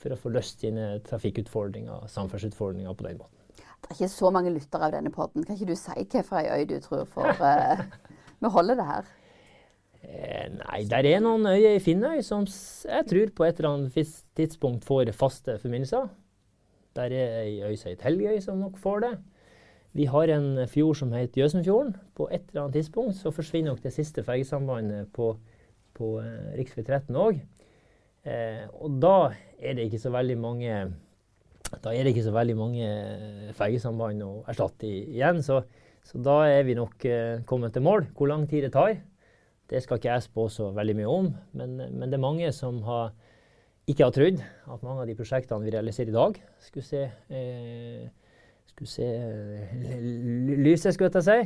for 0.01 0.15
å 0.15 0.21
få 0.21 0.33
løst 0.33 0.63
sine 0.63 0.95
trafikkutfordringer, 1.05 2.07
samferdselsutfordringer 2.09 2.95
på 2.95 3.09
den 3.09 3.19
måten. 3.19 3.40
Det 3.91 3.97
er 3.97 4.05
ikke 4.05 4.15
så 4.15 4.29
mange 4.31 4.53
lyttere 4.55 4.87
av 4.87 4.93
denne 4.95 5.11
podden. 5.11 5.43
Kan 5.43 5.57
ikke 5.57 5.73
du 5.73 5.75
si 5.75 5.91
hvilken 5.97 6.53
øy 6.55 6.61
du 6.71 6.77
tror 6.85 7.09
for 7.11 7.27
uh, 7.43 7.81
Vi 8.41 8.51
holder 8.55 8.79
det 8.79 8.85
her. 8.87 9.09
Eh, 10.07 10.47
nei, 10.55 10.85
der 10.89 11.09
er 11.11 11.19
noen 11.21 11.49
øyer 11.51 11.75
i 11.75 11.83
Finnøy 11.83 12.23
som 12.23 12.47
jeg 12.47 13.09
tror 13.11 13.33
på 13.35 13.45
et 13.45 13.59
eller 13.59 13.75
annet 13.75 14.15
tidspunkt 14.39 14.87
får 14.87 15.11
faste 15.13 15.59
forbindelser. 15.59 16.07
Der 16.95 17.11
er 17.11 17.43
ei 17.43 17.59
øy 17.67 17.75
som 17.75 17.91
heter 17.91 18.07
Helgøy, 18.09 18.39
som 18.41 18.63
nok 18.63 18.79
får 18.79 19.03
det. 19.09 19.13
Vi 19.93 20.07
har 20.07 20.31
en 20.31 20.69
fjord 20.71 20.95
som 21.03 21.13
heter 21.13 21.43
Jøsenfjorden. 21.43 21.97
På 22.15 22.29
et 22.31 22.47
eller 22.49 22.69
annet 22.69 22.79
tidspunkt 22.79 23.19
så 23.19 23.35
forsvinner 23.35 23.75
nok 23.75 23.83
det 23.83 23.93
siste 23.93 24.23
fergesambandet 24.23 25.11
på, 25.13 25.35
på 25.99 26.17
eh, 26.23 26.63
rv. 26.63 26.85
13 26.87 27.19
òg. 27.19 27.43
Eh, 28.23 28.67
og 28.79 29.03
da 29.03 29.33
er 29.59 29.75
det 29.75 29.91
ikke 29.91 30.05
så 30.07 30.15
veldig 30.15 30.39
mange 30.39 30.81
da 31.79 31.93
er 31.95 32.05
det 32.05 32.15
ikke 32.15 32.27
så 32.27 32.35
veldig 32.35 32.57
mange 32.59 32.87
eh, 32.87 33.53
fergesamband 33.55 34.25
å 34.27 34.33
erstatte 34.51 34.89
igjen. 34.89 35.39
Så, 35.47 35.61
så, 36.07 36.19
da 36.23 36.41
er 36.51 36.65
vi 36.67 36.75
nok 36.79 37.07
eh, 37.07 37.43
kommet 37.47 37.75
til 37.77 37.85
mål. 37.87 38.09
Hvor 38.17 38.31
lang 38.31 38.49
tid 38.51 38.67
det 38.67 38.73
tar, 38.75 38.97
det 39.71 39.83
skal 39.85 40.01
ikke 40.01 40.11
jeg 40.11 40.27
spå 40.27 40.49
så 40.51 40.71
veldig 40.75 40.97
mye 40.99 41.11
om. 41.11 41.29
Men, 41.55 41.77
men, 41.79 42.09
det 42.09 42.19
er 42.19 42.25
mange 42.25 42.51
som 42.57 42.83
har, 42.89 43.13
ikke 43.87 44.09
har 44.09 44.17
trodd 44.17 44.43
at 44.43 44.87
mange 44.87 45.05
av 45.05 45.11
de 45.11 45.19
prosjektene 45.19 45.63
vi 45.67 45.75
realiserer 45.77 46.11
i 46.11 46.19
dag, 46.19 46.41
skulle 46.67 46.89
se, 46.89 47.05
eh, 47.31 48.09
skulle 48.73 48.91
se 48.91 49.07
eh, 49.07 50.09
lyset, 50.51 50.97
skulle 50.97 51.13
jeg 51.15 51.29
si. 51.29 51.39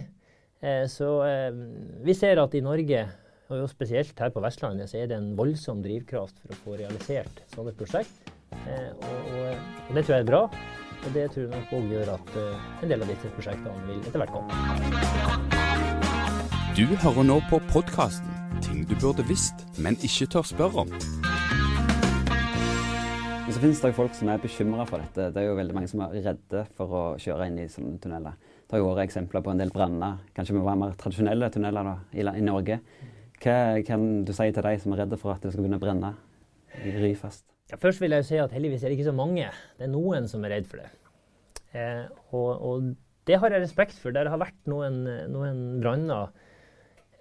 Eh, 0.65 0.87
så 0.89 1.11
eh, 1.29 1.51
vi 2.07 2.17
ser 2.17 2.41
at 2.41 2.57
i 2.57 2.65
Norge, 2.65 3.05
og 3.53 3.69
spesielt 3.69 4.17
her 4.19 4.33
på 4.33 4.41
Vestlandet, 4.41 4.89
så 4.89 5.03
er 5.03 5.11
det 5.11 5.21
en 5.21 5.35
voldsom 5.37 5.85
drivkraft 5.85 6.41
for 6.41 6.55
å 6.55 6.63
få 6.63 6.79
realisert 6.81 7.45
sånne 7.53 7.77
prosjekt. 7.77 8.34
Eh, 8.67 8.91
og, 8.97 9.19
og, 9.89 9.95
det 9.95 10.05
tror 10.05 10.15
jeg 10.17 10.25
er 10.25 10.31
bra. 10.31 10.43
Og 11.05 11.11
det 11.15 11.25
tror 11.35 11.43
jeg 11.43 11.51
nok 11.53 11.73
òg 11.77 11.91
gjør 11.93 12.15
at 12.15 12.31
uh, 12.41 12.69
en 12.83 12.89
del 12.95 13.05
av 13.05 13.11
disse 13.13 13.29
prosjektene 13.37 13.83
vil 13.91 14.01
etter 14.01 14.23
hvert 14.23 14.33
komme. 14.33 14.53
Du 16.75 16.87
hører 17.05 17.29
nå 17.29 17.37
på 17.51 17.61
podkasten 17.71 18.33
'Ting 18.65 18.89
du 18.89 18.95
burde 18.97 19.23
visst, 19.29 19.67
men 19.79 19.99
ikke 20.01 20.27
tør 20.27 20.43
spørre 20.49 20.87
om'. 20.87 20.95
Men 23.45 23.53
så 23.53 23.61
finnes 23.61 23.81
det 23.81 23.93
folk 23.95 24.15
som 24.17 24.29
er 24.33 24.41
bekymra 24.41 24.87
for 24.89 25.03
dette. 25.05 25.29
Det 25.35 25.43
er 25.43 25.51
jo 25.51 25.59
veldig 25.59 25.75
mange 25.77 25.89
som 25.91 26.01
er 26.01 26.17
redde 26.25 26.65
for 26.79 26.89
å 26.89 27.03
kjøre 27.21 27.51
inn 27.51 27.59
i 27.61 27.69
sånne 27.69 28.01
tunneler. 28.01 28.33
Det 28.33 28.65
Det 28.65 28.73
har 28.73 28.81
jo 28.81 28.95
vært 28.95 29.05
eksempler 29.05 29.43
på 29.45 29.51
en 29.53 29.61
del 29.61 29.71
branner, 29.71 30.17
kanskje 30.35 30.55
med 30.57 30.79
mer 30.79 30.97
tradisjonelle 30.99 31.51
tunneler 31.51 31.85
da, 31.85 31.97
i, 32.13 32.21
i, 32.25 32.41
Norge. 32.41 32.81
Hva 33.39 33.85
kan 33.87 34.25
du 34.25 34.33
si 34.33 34.51
til 34.51 34.63
de 34.63 34.79
som 34.81 34.93
er 34.93 35.05
redde 35.05 35.21
for 35.21 35.35
at 35.35 35.43
det 35.43 35.53
skal 35.53 35.63
begynne 35.63 35.77
å 35.77 35.85
brenne 35.85 36.15
i 36.83 36.97
Ryfast? 36.97 37.54
Ja, 37.73 37.79
først 37.81 38.03
vil 38.03 38.13
jeg 38.13 38.27
si 38.29 38.37
at 38.37 38.53
heldigvis 38.53 38.83
er 38.85 38.93
det 38.93 38.99
ikke 38.99 39.09
så 39.09 39.17
mange. 39.17 39.49
Det 39.79 39.87
er 39.87 39.93
noen 39.93 40.29
som 40.29 40.45
er 40.45 40.53
redd 40.53 40.67
for 40.69 40.83
det. 40.83 40.91
Eh, 41.75 42.05
og, 42.37 42.51
og, 42.61 42.91
det 43.25 43.39
har 43.41 43.55
jeg 43.55 43.63
respekt 43.63 43.97
for. 43.97 44.13
Det 44.13 44.29
har 44.29 44.41
vært 44.41 44.69
noen, 44.69 44.99
noen 45.33 45.63
branner 45.81 46.29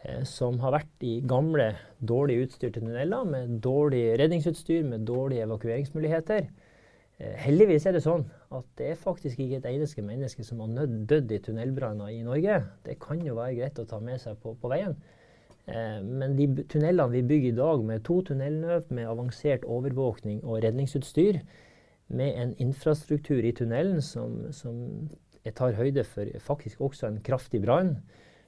eh, 0.03 0.19
som 0.27 0.59
har 0.59 0.75
vært 0.75 1.05
i 1.07 1.13
gamle, 1.23 1.69
dårlig 2.03 2.41
utstyrte 2.43 2.81
tunneler 2.81 3.23
med 3.29 3.55
dårlig 3.63 4.03
redningsutstyr, 4.19 4.83
med 4.83 5.07
dårlige 5.07 5.47
evakueringsmuligheter. 5.47 6.51
Eh, 7.23 7.33
heldigvis 7.45 7.87
er 7.87 7.95
det 7.95 8.03
sånn 8.03 8.27
at 8.51 8.67
det 8.81 8.91
er 8.91 8.99
faktisk 8.99 9.39
ikke 9.39 9.61
et 9.61 9.71
eneste 9.71 10.03
menneske 10.03 10.43
som 10.43 10.59
har 10.59 10.91
dødd 11.07 11.31
i 11.31 11.39
tunnelbranner 11.45 12.11
i 12.11 12.19
Norge. 12.25 12.59
Det 12.83 12.99
kan 12.99 13.23
jo 13.23 13.39
være 13.39 13.61
greit 13.61 13.79
å 13.79 13.87
ta 13.87 14.03
med 14.03 14.19
seg 14.21 14.35
på, 14.43 14.57
på 14.59 14.75
veien. 14.75 14.99
Eh, 15.67 15.99
men 16.03 16.35
de 16.37 16.47
tunnelene 16.67 17.11
vi 17.13 17.23
bygger 17.27 17.53
i 17.53 17.57
dag, 17.59 17.83
med 17.87 18.03
to 18.07 18.21
tunnelløp, 18.27 18.91
med 18.91 19.07
avansert 19.07 19.63
overvåkning 19.63 20.41
og 20.43 20.63
redningsutstyr, 20.65 21.39
med 22.13 22.39
en 22.39 22.51
infrastruktur 22.61 23.43
i 23.45 23.53
tunnelen 23.55 24.01
som, 24.03 24.51
som 24.53 24.75
tar 25.55 25.77
høyde 25.79 26.03
for 26.07 26.29
faktisk 26.43 26.81
også 26.83 27.07
en 27.07 27.21
kraftig 27.25 27.63
brann, 27.63 27.95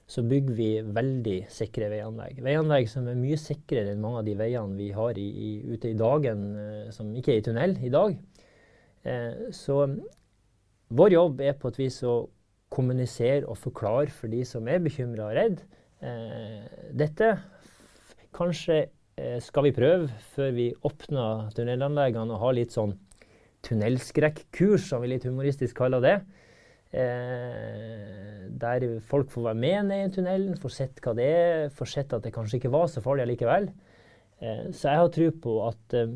så 0.08 0.22
bygger 0.22 0.54
vi 0.54 0.70
veldig 0.94 1.38
sikre 1.50 1.90
veianlegg. 1.90 2.44
Veianlegg 2.46 2.90
som 2.92 3.08
er 3.10 3.18
mye 3.18 3.40
sikrere 3.42 3.96
enn 3.96 4.04
mange 4.04 4.22
av 4.22 4.28
de 4.28 4.36
veiene 4.38 4.78
vi 4.78 4.92
har 4.94 5.18
i, 5.18 5.26
i, 5.26 5.52
ute 5.74 5.90
i 5.90 5.98
dagen, 5.98 6.44
eh, 6.62 6.92
som 6.94 7.10
ikke 7.18 7.34
er 7.34 7.42
i 7.42 7.46
tunnel 7.48 7.74
i 7.82 7.92
dag. 7.94 8.14
Eh, 9.06 9.50
så 9.56 9.80
vår 10.94 11.16
jobb 11.16 11.42
er 11.42 11.58
på 11.58 11.72
et 11.72 11.82
vis 11.82 11.98
å 12.06 12.20
kommunisere 12.76 13.48
og 13.48 13.58
forklare 13.58 14.14
for 14.14 14.30
de 14.30 14.44
som 14.46 14.68
er 14.70 14.84
bekymra 14.84 15.32
og 15.32 15.38
redd. 15.40 15.66
Eh, 16.06 16.66
dette 16.94 17.32
kanskje 18.36 18.78
eh, 19.18 19.40
skal 19.42 19.68
vi 19.68 19.76
prøve 19.76 20.10
før 20.36 20.54
vi 20.54 20.70
åpner 20.86 21.50
tunnelanleggene 21.56 22.36
og 22.36 22.44
ha 22.44 22.52
litt 22.54 22.76
sånn 22.76 22.94
tunnelskrekkurs, 23.66 24.90
som 24.92 25.02
vi 25.02 25.14
litt 25.16 25.26
humoristisk 25.26 25.78
kaller 25.80 26.04
det. 26.04 26.18
Eh, 26.96 28.46
der 28.56 28.86
folk 29.04 29.32
får 29.34 29.50
være 29.50 29.60
med 29.60 29.90
ned 29.90 30.06
i 30.06 30.14
tunnelen, 30.16 30.60
får 30.62 30.76
sett 30.78 31.02
hva 31.04 31.16
det 31.18 31.26
er, 31.28 31.70
får 31.76 31.92
sett 31.92 32.14
at 32.16 32.24
det 32.24 32.34
kanskje 32.36 32.62
ikke 32.62 32.74
var 32.76 32.88
så 32.92 33.04
farlig 33.04 33.26
allikevel. 33.26 33.72
Eh, 34.40 34.68
så 34.72 34.92
jeg 34.92 35.02
har 35.02 35.12
tro 35.16 35.32
på 35.44 35.56
at, 35.66 35.98
eh, 35.98 36.14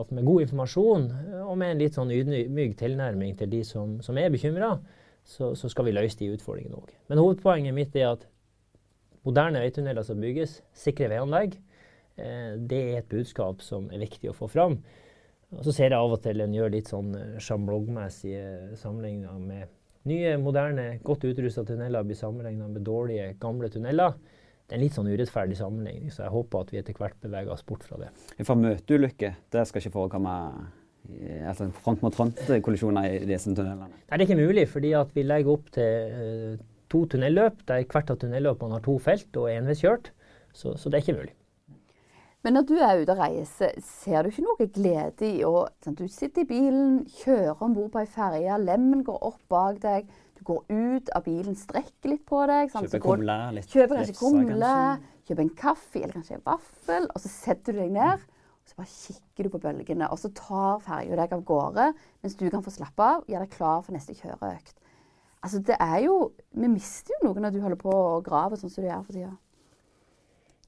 at, 0.00 0.10
med 0.10 0.26
god 0.26 0.46
informasjon 0.46 1.06
og 1.44 1.54
med 1.60 1.74
en 1.74 1.84
litt 1.84 1.98
sånn 1.98 2.10
ydmyk 2.14 2.74
tilnærming 2.80 3.36
til 3.38 3.52
de 3.52 3.62
som, 3.66 3.98
som 4.02 4.18
er 4.18 4.32
bekymra, 4.32 4.78
så, 5.22 5.52
så, 5.54 5.68
skal 5.70 5.86
vi 5.86 5.94
løse 5.94 6.18
de 6.18 6.32
utfordringene 6.32 6.80
òg. 6.80 6.94
Men 7.10 7.20
hovedpoenget 7.20 7.76
mitt 7.76 7.94
er 7.98 8.14
at 8.14 8.26
moderne 9.26 9.62
veitunneler 9.64 10.06
som 10.06 10.20
bygges, 10.22 10.60
sikre 10.76 11.10
veianlegg, 11.12 11.56
eh, 12.16 12.56
det 12.56 12.80
er 12.80 12.98
et 13.00 13.10
budskap 13.10 13.62
som 13.64 13.90
er 13.92 14.02
viktig 14.04 14.30
å 14.30 14.36
få 14.36 14.48
fram. 14.50 14.80
Og 15.50 15.64
så 15.66 15.74
ser 15.74 15.90
jeg 15.90 15.98
av 15.98 16.14
og 16.14 16.22
til 16.22 16.40
en 16.44 16.54
gjør 16.54 16.72
litt 16.76 16.90
sånn 16.90 17.14
eh, 17.18 17.38
sjambloggmessige 17.42 18.76
sammenligninger 18.80 19.38
med 19.44 19.76
nye, 20.10 20.36
moderne, 20.40 20.90
godt 21.04 21.26
utrusta 21.28 21.64
tunneler 21.68 22.06
blir 22.06 22.16
sammenligna 22.18 22.68
med 22.70 22.84
dårlige, 22.86 23.34
gamle 23.40 23.68
tunneler. 23.72 24.14
Det 24.64 24.76
er 24.76 24.78
en 24.78 24.84
litt 24.84 24.96
sånn 24.96 25.10
urettferdig 25.10 25.56
sammenligning, 25.58 26.12
så 26.14 26.22
jeg 26.24 26.32
håper 26.32 26.62
at 26.62 26.68
vi 26.72 26.78
etter 26.78 26.96
hvert 26.96 27.16
beveger 27.20 27.50
oss 27.52 27.64
bort 27.66 27.82
fra 27.84 27.98
det. 27.98 28.12
For 28.46 28.56
møteulykker, 28.56 29.34
det 29.50 29.64
skal 29.66 29.82
ikke 29.82 29.96
forekomme 29.96 30.36
altså 31.48 31.66
front 31.82 32.02
mot 32.04 32.14
front-kollisjoner 32.14 33.08
i 33.08 33.28
disse 33.28 33.50
tunnelene? 33.50 33.88
Nei, 33.90 34.14
det 34.14 34.20
er 34.20 34.26
ikke 34.28 34.40
mulig, 34.40 34.66
fordi 34.70 34.92
vi 35.14 35.24
legger 35.26 35.54
opp 35.54 35.70
til 35.74 36.60
to 36.90 37.04
tunnelløp 37.10 37.62
der 37.68 37.84
hvert 37.86 38.10
av 38.12 38.18
tunnelløpene 38.20 38.78
har 38.78 38.86
to 38.86 38.96
felt 39.02 39.36
og 39.40 39.50
enveiskjørt. 39.52 40.10
Så, 40.52 40.74
så 40.76 40.90
det 40.90 40.98
er 40.98 41.04
ikke 41.06 41.20
mulig. 41.20 41.36
Men 42.40 42.56
når 42.56 42.64
du 42.70 42.74
er 42.80 43.02
ute 43.02 43.12
og 43.12 43.20
reiser, 43.20 43.74
ser 43.84 44.24
du 44.24 44.30
ikke 44.30 44.46
noe 44.46 44.66
glede 44.72 45.28
i 45.28 45.42
å 45.44 45.66
sånn, 45.84 45.96
Du 45.98 46.06
sitter 46.08 46.46
i 46.46 46.48
bilen, 46.48 47.02
kjører 47.20 47.60
om 47.66 47.74
bord 47.76 47.90
på 47.92 48.00
ei 48.00 48.08
ferje, 48.08 48.56
lemmen 48.64 49.04
går 49.04 49.18
opp 49.28 49.42
bak 49.52 49.80
deg. 49.82 50.08
Du 50.40 50.46
går 50.48 50.62
ut 50.72 51.10
av 51.12 51.26
bilen, 51.26 51.56
strekker 51.58 52.14
litt 52.14 52.24
på 52.28 52.40
deg. 52.48 52.72
Sant? 52.72 52.88
Kjøper 52.88 53.04
kumle, 53.04 53.36
litt 53.58 53.68
Kjøper 53.68 54.00
kanskje 54.00 54.16
kumle, 54.16 54.74
kjøper 55.28 55.44
en 55.44 55.54
kaffe 55.60 56.00
eller 56.00 56.16
kanskje 56.16 56.38
en 56.38 56.46
vaffel. 56.48 57.10
Og 57.12 57.20
så 57.20 57.34
setter 57.34 57.76
du 57.76 57.82
deg 57.82 57.92
ned, 57.98 58.24
og 58.24 58.72
så 58.72 58.80
bare 58.80 58.92
kikker 58.94 59.44
du 59.44 59.52
på 59.52 59.60
bølgene. 59.66 60.08
Og 60.08 60.22
så 60.24 60.32
tar 60.40 60.80
ferja 60.86 61.20
deg 61.20 61.36
av 61.36 61.44
gårde, 61.44 61.90
mens 62.24 62.40
du 62.40 62.46
kan 62.48 62.64
få 62.64 62.72
slappe 62.72 63.04
av, 63.04 63.28
gjøre 63.28 63.44
deg 63.44 63.58
klar 63.58 63.84
for 63.84 63.92
neste 63.92 64.16
kjøreøkt. 64.16 64.79
Altså, 65.40 65.60
det 65.64 65.76
er 65.80 66.02
jo 66.04 66.32
Vi 66.52 66.68
mister 66.68 67.14
jo 67.16 67.28
noe 67.28 67.40
når 67.40 67.54
du 67.54 67.62
holder 67.62 67.80
på 67.80 67.92
å 67.94 68.20
grave 68.24 68.58
sånn 68.60 68.72
som 68.72 68.84
du 68.84 68.90
gjør 68.90 69.06
for 69.06 69.16
tida. 69.16 69.30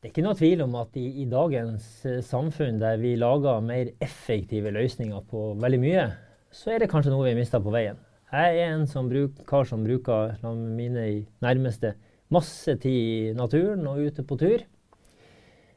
Det 0.02 0.08
er 0.08 0.12
ikke 0.14 0.24
noe 0.26 0.38
tvil 0.38 0.62
om 0.64 0.72
at 0.80 0.96
i, 0.98 1.04
i 1.22 1.26
dagens 1.30 1.84
uh, 2.08 2.18
samfunn 2.26 2.80
der 2.82 2.96
vi 2.98 3.12
lager 3.14 3.60
mer 3.62 3.92
effektive 4.02 4.72
løsninger 4.74 5.20
på 5.30 5.52
veldig 5.62 5.78
mye, 5.82 6.06
så 6.50 6.72
er 6.72 6.82
det 6.82 6.88
kanskje 6.90 7.12
noe 7.12 7.28
vi 7.28 7.36
mista 7.38 7.60
på 7.62 7.70
veien. 7.74 8.00
Jeg 8.32 8.58
er 8.58 8.72
en 8.72 8.86
som 8.88 9.10
bruk, 9.12 9.44
kar 9.46 9.68
som 9.68 9.84
bruker 9.84 10.34
sammen 10.40 10.72
mine 10.74 11.04
nærmeste 11.44 11.92
masse 12.32 12.74
tid 12.80 12.96
i 12.96 13.34
naturen 13.36 13.84
og 13.90 14.00
ute 14.08 14.24
på 14.26 14.38
tur. 14.40 14.64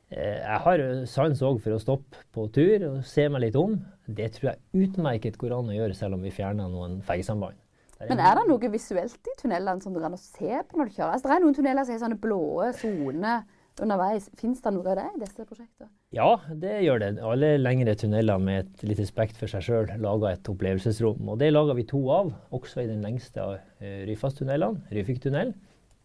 Eh, 0.10 0.40
jeg 0.40 0.62
har 0.64 0.84
sans 1.12 1.42
òg 1.46 1.60
for 1.62 1.75
å 1.75 1.82
stoppe 1.84 2.24
på 2.34 2.48
tur 2.56 2.88
og 2.90 2.98
se 3.06 3.28
meg 3.30 3.48
litt 3.48 3.60
om. 3.60 3.75
Det 4.08 4.32
tror 4.38 4.54
jeg 4.54 4.88
utmerket 4.88 5.38
går 5.42 5.58
an 5.58 5.70
å 5.74 5.78
gjøre 5.78 5.98
selv 5.98 6.18
om 6.18 6.25
vi 6.25 6.34
fjerner 6.34 6.72
noen 6.72 7.02
fergesamband. 7.06 7.60
Men 8.04 8.20
er 8.20 8.38
det 8.38 8.48
noe 8.50 8.72
visuelt 8.74 9.30
i 9.32 9.36
tunnelene 9.40 9.84
som 9.84 9.94
du 9.96 10.02
kan 10.04 10.18
se 10.20 10.62
på 10.68 10.80
når 10.80 10.90
du 10.90 10.98
kjører? 10.98 11.14
Altså, 11.14 11.30
det 11.30 11.36
er 11.36 11.46
noen 11.46 11.56
tunneler 11.56 11.86
som 11.86 11.96
har 11.96 12.02
sånne 12.04 12.20
blå 12.20 12.72
soner 12.75 13.46
underveis. 13.84 14.28
Fins 14.40 14.62
det 14.64 14.72
noe 14.75 14.88
av 14.92 14.98
det 15.00 15.06
i 15.14 15.22
disse 15.24 15.46
prosjektene? 15.48 15.90
Ja, 16.16 16.30
det 16.64 16.75
gjør 16.86 17.02
det. 17.02 17.12
Alle 17.28 17.54
lengre 17.60 17.96
tunneler 18.00 18.42
med 18.42 18.64
et 18.64 18.84
litt 18.88 19.02
respekt 19.02 19.40
for 19.40 19.52
seg 19.52 19.66
sjøl 19.66 19.90
lager 20.02 20.32
et 20.32 20.52
opplevelsesrom. 20.52 21.24
Og 21.32 21.40
det 21.42 21.52
lager 21.52 21.78
vi 21.80 21.88
to 21.90 22.02
av, 22.14 22.32
også 22.56 22.84
i 22.84 22.90
den 22.92 23.04
lengste 23.04 23.44
av 23.44 23.58
uh, 23.58 24.04
Ryfast-tunnelene, 24.10 24.84
Ryfiktunnel. 24.96 25.56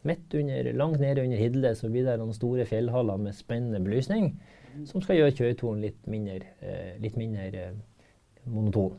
Midt 0.09 0.35
under, 0.35 0.70
langt 0.80 1.02
nede 1.02 1.26
under 1.26 1.37
Hidle 1.37 1.75
så 1.76 1.90
blir 1.92 2.06
det 2.06 2.16
noen 2.23 2.32
store 2.35 2.64
fjellhaller 2.66 3.20
med 3.20 3.37
spennende 3.37 3.82
belysning 3.85 4.32
som 4.88 5.02
skal 5.04 5.18
gjøre 5.18 5.35
kjøreturen 5.37 5.82
litt 5.85 6.06
mindre, 6.11 6.40
uh, 6.64 6.97
litt 7.02 7.18
mindre 7.20 7.50
uh, 7.50 7.78
monoton. 8.50 8.99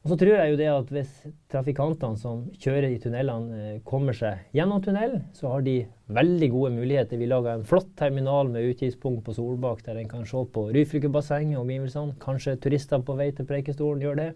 Og 0.00 0.08
så 0.08 0.16
tror 0.16 0.32
jeg 0.32 0.52
jo 0.52 0.56
det 0.56 0.68
at 0.72 0.92
hvis 0.94 1.16
trafikantene 1.52 2.16
som 2.16 2.46
kjører 2.56 2.88
i 2.88 3.00
tunnelene, 3.02 3.58
eh, 3.58 3.80
kommer 3.84 4.16
seg 4.16 4.46
gjennom 4.56 4.80
tunnelen, 4.80 5.26
så 5.36 5.50
har 5.52 5.66
de 5.66 5.74
veldig 6.08 6.48
gode 6.54 6.70
muligheter. 6.78 7.20
Vi 7.20 7.28
lager 7.28 7.52
en 7.52 7.66
flott 7.68 7.90
terminal 8.00 8.48
med 8.48 8.64
utkikkspunkt 8.70 9.26
på 9.26 9.34
Solbakk, 9.36 9.84
der 9.84 10.00
en 10.00 10.08
kan 10.08 10.24
se 10.24 10.40
på 10.54 10.64
Ryfylkebassenget 10.72 11.58
og 11.58 11.66
omgivelsene. 11.66 12.16
Kanskje 12.22 12.56
turister 12.56 13.04
på 13.04 13.18
vei 13.20 13.28
til 13.36 13.48
Preikestolen 13.50 14.00
gjør 14.06 14.20
det. 14.22 14.30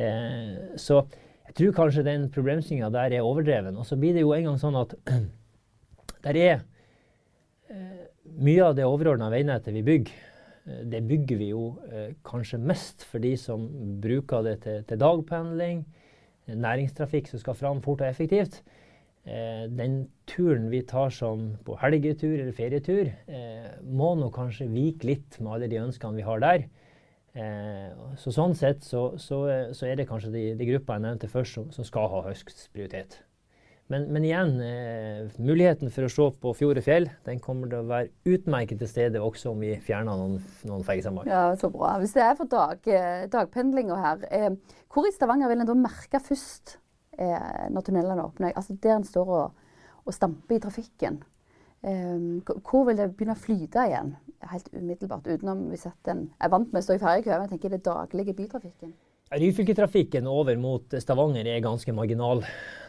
Eh, 0.00 0.56
så 0.80 1.02
jeg 1.44 1.58
tror 1.58 1.78
kanskje 1.82 2.08
den 2.08 2.30
problemstillinga 2.32 2.88
der 2.94 3.18
er 3.18 3.28
overdreven. 3.28 3.76
Og 3.76 3.84
så 3.84 4.00
blir 4.00 4.16
det 4.16 4.24
jo 4.24 4.32
en 4.32 4.48
gang 4.48 4.60
sånn 4.62 4.80
at 4.80 4.96
der 6.24 6.40
er 6.40 6.54
eh, 7.68 8.06
mye 8.40 8.64
av 8.64 8.78
det 8.80 8.88
overordna 8.88 9.28
veinettet 9.28 9.76
vi 9.76 9.84
bygger 9.84 10.32
det 10.64 11.02
bygger 11.08 11.40
vi 11.40 11.50
jo 11.50 11.64
eh, 11.92 12.14
kanskje 12.24 12.60
mest 12.60 13.04
for 13.04 13.20
de 13.20 13.34
som 13.36 13.66
bruker 14.00 14.44
det 14.46 14.54
til, 14.64 14.84
til 14.88 15.00
dagpendling, 15.00 15.84
eh, 16.46 16.56
næringstrafikk 16.56 17.28
som 17.28 17.42
skal 17.42 17.58
fram 17.58 17.82
fort 17.84 18.00
og 18.00 18.08
effektivt. 18.08 18.62
Eh, 19.24 19.66
den 19.72 20.06
turen 20.28 20.70
vi 20.72 20.82
tar 20.88 21.12
som 21.12 21.54
på 21.64 21.76
helgetur 21.80 22.38
eller 22.38 22.52
ferietur, 22.52 23.12
eh, 23.28 23.68
må 23.84 24.14
nå 24.20 24.30
kanskje 24.32 24.68
vike 24.72 25.08
litt 25.08 25.38
med 25.40 25.52
alle 25.52 25.68
de 25.68 25.80
ønskene 25.80 26.16
vi 26.16 26.26
har 26.26 26.40
der. 26.40 26.66
Eh, 27.34 27.92
så 28.16 28.32
Sånn 28.32 28.54
sett 28.54 28.84
så, 28.84 29.18
så, 29.18 29.44
så, 29.72 29.86
er 29.86 29.96
det 29.96 30.08
kanskje 30.08 30.32
de, 30.32 30.42
de 30.56 30.68
grupper 30.68 30.96
jeg 30.96 31.06
nevnte 31.06 31.32
først, 31.32 31.56
som, 31.56 31.70
som 31.72 31.88
skal 31.88 32.08
ha 32.12 32.24
høyest 32.28 32.68
prioritet. 32.72 33.20
Men, 33.92 34.06
men 34.12 34.24
igjen, 34.24 34.54
eh, 34.64 35.32
muligheten 35.36 35.90
for 35.92 36.06
å 36.06 36.12
se 36.12 36.28
på 36.40 36.52
fjord 36.56 36.78
og 36.80 36.86
fjell 36.86 37.08
den 37.26 37.40
kommer 37.44 37.68
til 37.68 37.82
å 37.82 37.88
være 37.90 38.32
utmerket 38.32 38.80
til 38.80 38.88
stede 38.88 39.20
også 39.20 39.52
om 39.52 39.60
vi 39.60 39.74
fjerner 39.84 40.16
noen, 40.16 40.38
noen 40.64 40.86
fergesamband. 40.86 41.28
Ja, 41.28 41.50
så 41.60 41.68
bra. 41.72 41.98
Hvis 42.00 42.16
det 42.16 42.24
er 42.24 42.38
for 42.38 42.48
dag, 42.48 42.80
eh, 42.88 43.26
dagpendlinga 43.28 44.00
her, 44.00 44.24
eh, 44.30 44.48
hvor 44.88 45.04
i 45.04 45.12
Stavanger 45.12 45.52
vil 45.52 45.60
en 45.60 45.68
da 45.68 45.76
merke 45.76 46.22
først 46.22 46.78
eh, 47.18 47.68
når 47.68 47.84
tunnelene 47.84 48.24
åpner? 48.24 48.56
Altså 48.56 48.78
Der 48.80 48.96
en 48.96 49.04
står 49.04 49.36
og, 49.36 49.70
og 50.06 50.16
stamper 50.16 50.56
i 50.56 50.64
trafikken. 50.64 51.20
Eh, 51.84 52.40
hvor 52.64 52.88
vil 52.88 52.96
det 52.96 53.12
begynne 53.12 53.36
å 53.36 53.44
flyte 53.44 53.84
igjen? 53.84 54.14
Helt 54.48 54.72
umiddelbart, 54.72 55.28
utenom 55.28 55.68
hvis 55.68 55.84
en 55.92 56.30
er 56.40 56.52
vant 56.52 56.72
med 56.72 56.80
å 56.80 56.86
stå 56.88 56.96
i 56.96 57.04
ferjekø. 57.04 57.36
Jeg 57.36 57.52
tenker 57.52 57.76
det 57.76 57.84
daglige 57.84 58.36
bytrafikken. 58.36 58.96
Ryfylketrafikken 59.40 60.26
over 60.30 60.56
mot 60.60 60.94
Stavanger 61.02 61.48
er 61.50 61.62
ganske 61.64 61.92
marginal. 61.96 62.44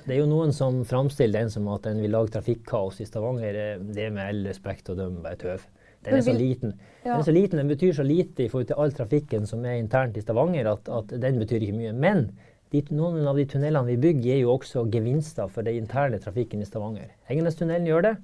Det 0.06 0.14
er 0.14 0.20
jo 0.22 0.28
noen 0.30 0.52
som 0.54 0.84
framstiller 0.86 1.46
den 1.46 1.54
som 1.54 1.68
at 1.74 1.88
den 1.88 2.02
vil 2.04 2.14
lage 2.14 2.36
trafikkaos 2.36 3.00
i 3.02 3.08
Stavanger. 3.10 3.58
Det 3.82 4.04
er 4.06 4.14
med 4.14 4.30
all 4.30 4.44
respekt 4.46 4.92
å 4.94 4.98
dømme 4.98 5.24
bare 5.24 5.40
tøv. 5.42 5.66
Den 6.06 6.20
er 6.20 6.25
så 6.25 6.36
liten. 6.38 6.75
Den 7.02 7.16
er 7.16 7.25
så 7.25 7.34
liten, 7.34 7.62
den 7.62 7.72
betyr 7.72 7.96
så 7.98 8.06
lite 8.06 8.46
i 8.46 8.50
forhold 8.52 8.70
til 8.70 8.82
all 8.82 8.94
trafikken 8.94 9.48
som 9.50 9.66
er 9.66 9.80
internt 9.80 10.18
i 10.20 10.22
Stavanger, 10.22 10.70
at, 10.75 10.92
at 10.94 11.16
den 11.24 11.42
betyr 11.42 11.66
ikke 11.66 11.80
mye. 11.80 11.96
Men 11.98 12.28
de, 12.74 12.84
noen 12.94 13.25
av 13.25 13.40
de 13.40 13.48
tunnelene 13.50 13.90
vi 13.90 13.98
bygger, 14.06 14.24
gir 14.28 14.42
jo 14.44 14.54
også 14.54 14.86
gevinster 14.94 15.50
for 15.50 15.66
den 15.66 15.82
interne 15.82 16.22
trafikken 16.22 16.62
i 16.62 16.70
Stavanger. 16.70 17.10
Egenestunnelen 17.32 17.90
gjør 17.90 18.10
det. 18.12 18.16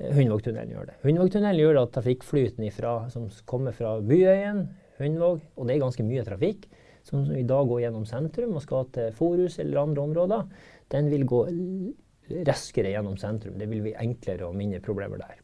Eh, 0.00 0.12
Hundvågtunnelen 0.18 0.74
gjør 0.74 0.90
det. 0.90 0.98
Hundvågtunnelen 1.06 1.62
gjør 1.62 1.82
at 1.84 1.94
trafikkflyten 1.94 2.66
ifra, 2.66 2.96
som 3.14 3.30
kommer 3.46 3.76
fra 3.76 4.00
Byøyen, 4.02 4.64
Hundvåg, 4.98 5.42
og 5.54 5.68
det 5.68 5.76
er 5.76 5.84
ganske 5.86 6.06
mye 6.06 6.26
trafikk, 6.26 6.66
som 7.06 7.24
i 7.34 7.46
dag 7.46 7.68
går 7.68 7.84
gjennom 7.84 8.06
sentrum 8.08 8.56
og 8.56 8.64
skal 8.64 8.88
til 8.94 9.14
Forus 9.16 9.58
eller 9.62 9.82
andre 9.82 10.06
områder, 10.06 10.48
den 10.92 11.10
vil 11.12 11.26
gå 11.28 11.44
raskere 12.46 12.92
gjennom 12.94 13.16
sentrum. 13.20 13.56
Det 13.58 13.68
vil 13.70 13.82
bli 13.84 13.94
enklere 13.98 14.46
og 14.48 14.56
mindre 14.58 14.80
problemer 14.84 15.20
der. 15.22 15.40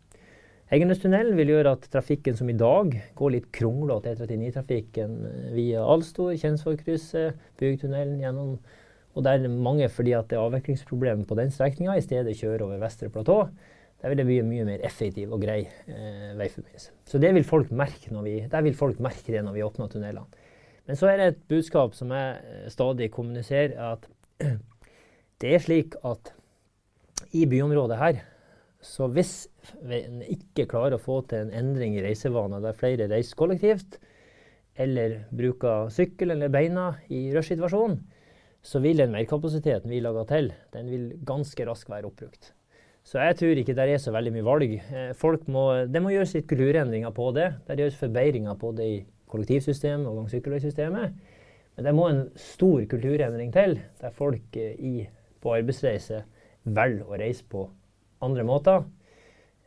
Egenestunnelen 0.68 1.32
vil 1.38 1.54
gjøre 1.54 1.72
at 1.78 1.86
trafikken 1.88 2.36
som 2.36 2.50
i 2.52 2.56
dag 2.58 2.92
går 3.16 3.32
litt 3.32 3.46
kronglete, 3.56 4.12
E39-trafikken 4.12 5.14
via 5.54 5.80
Alstor, 5.80 6.34
Kjensvollkrysset, 6.36 7.38
Bygtunnelen 7.60 8.20
gjennom 8.20 8.58
Og 9.16 9.24
der 9.24 9.40
er 9.40 9.50
mange 9.50 9.88
fordi 9.90 10.12
at 10.14 10.28
det 10.30 10.36
er 10.36 10.44
avviklingsproblemer 10.44 11.24
på 11.26 11.34
den 11.34 11.48
strekninga, 11.50 11.96
i 11.96 12.04
stedet 12.04 12.36
kjører 12.38 12.62
over 12.62 12.78
Vestre 12.78 13.08
platå. 13.10 13.48
Der 13.98 14.12
vil 14.12 14.20
det 14.20 14.26
bli 14.28 14.36
en 14.38 14.50
mye 14.50 14.66
mer 14.68 14.84
effektiv 14.86 15.32
og 15.34 15.40
grei 15.42 15.64
eh, 15.64 16.36
veiforbindelse. 16.38 16.92
Så 17.08 17.18
det 17.18 17.32
vil 17.34 17.46
folk 17.48 17.72
merke 17.74 18.12
vi, 18.22 18.36
der 18.46 18.62
vil 18.62 18.76
folk 18.78 19.00
merke 19.02 19.32
det 19.32 19.42
når 19.42 19.56
vi 19.56 19.64
åpner 19.66 19.90
tunnelene. 19.90 20.38
Men 20.88 20.97
så 20.97 21.11
er 21.11 21.21
det 21.21 21.28
et 21.28 21.47
budskap 21.52 21.95
som 21.97 22.12
jeg 22.16 22.40
eh, 22.40 22.66
stadig 22.73 23.11
kommuniserer, 23.12 23.76
at 23.92 24.09
det 25.42 25.54
er 25.54 25.62
slik 25.62 25.99
at 26.09 26.33
i 27.37 27.45
byområdet 27.50 27.99
her, 28.00 28.21
så 28.80 29.09
hvis 29.12 29.49
en 29.83 30.23
ikke 30.23 30.68
klarer 30.71 30.97
å 30.97 31.02
få 31.02 31.21
til 31.28 31.45
en 31.45 31.57
endring 31.61 31.97
i 31.99 32.04
reisevaner 32.04 32.62
der 32.64 32.76
flere 32.78 33.09
reiser 33.11 33.37
kollektivt, 33.37 33.99
eller 34.78 35.25
bruker 35.35 35.90
sykkel 35.92 36.33
eller 36.33 36.52
beina 36.54 36.92
i 37.11 37.26
rush-situasjonen, 37.35 37.99
så 38.62 38.80
vil 38.83 39.02
den 39.02 39.12
merkapasiteten 39.12 39.90
vi 39.90 40.00
lager 40.02 40.28
til, 40.30 40.52
den 40.73 40.88
vil 40.92 41.11
ganske 41.26 41.66
raskt 41.68 41.90
være 41.90 42.09
oppbrukt. 42.09 42.52
Så 43.09 43.21
jeg 43.23 43.37
tror 43.40 43.61
ikke 43.61 43.75
det 43.76 43.87
er 43.88 44.00
så 44.02 44.12
veldig 44.12 44.33
mye 44.35 44.47
valg. 44.47 44.73
Eh, 44.78 45.12
folk 45.16 45.47
må, 45.52 45.68
det 45.88 46.00
må 46.04 46.12
gjøres 46.12 46.35
litt 46.37 46.49
kulturendringer 46.50 47.12
på 47.16 47.30
det. 47.37 47.47
Det 47.68 47.78
gjøres 47.80 48.00
forbedringer 48.02 48.59
på 48.61 48.73
det 48.76 48.88
i 48.88 48.99
kollektivsystemet 49.28 50.06
og 50.08 50.16
gang- 50.16 51.12
Men 51.76 51.85
det 51.85 51.94
må 51.94 52.08
en 52.08 52.25
stor 52.35 52.85
kulturendring 52.90 53.52
til, 53.52 53.78
der 54.00 54.11
folk 54.11 54.56
eh, 54.56 54.75
i, 54.78 55.08
på 55.40 55.54
arbeidsreise 55.54 56.25
velger 56.64 57.06
å 57.06 57.18
reise 57.20 57.44
på 57.47 57.68
andre 58.20 58.42
måter. 58.42 58.82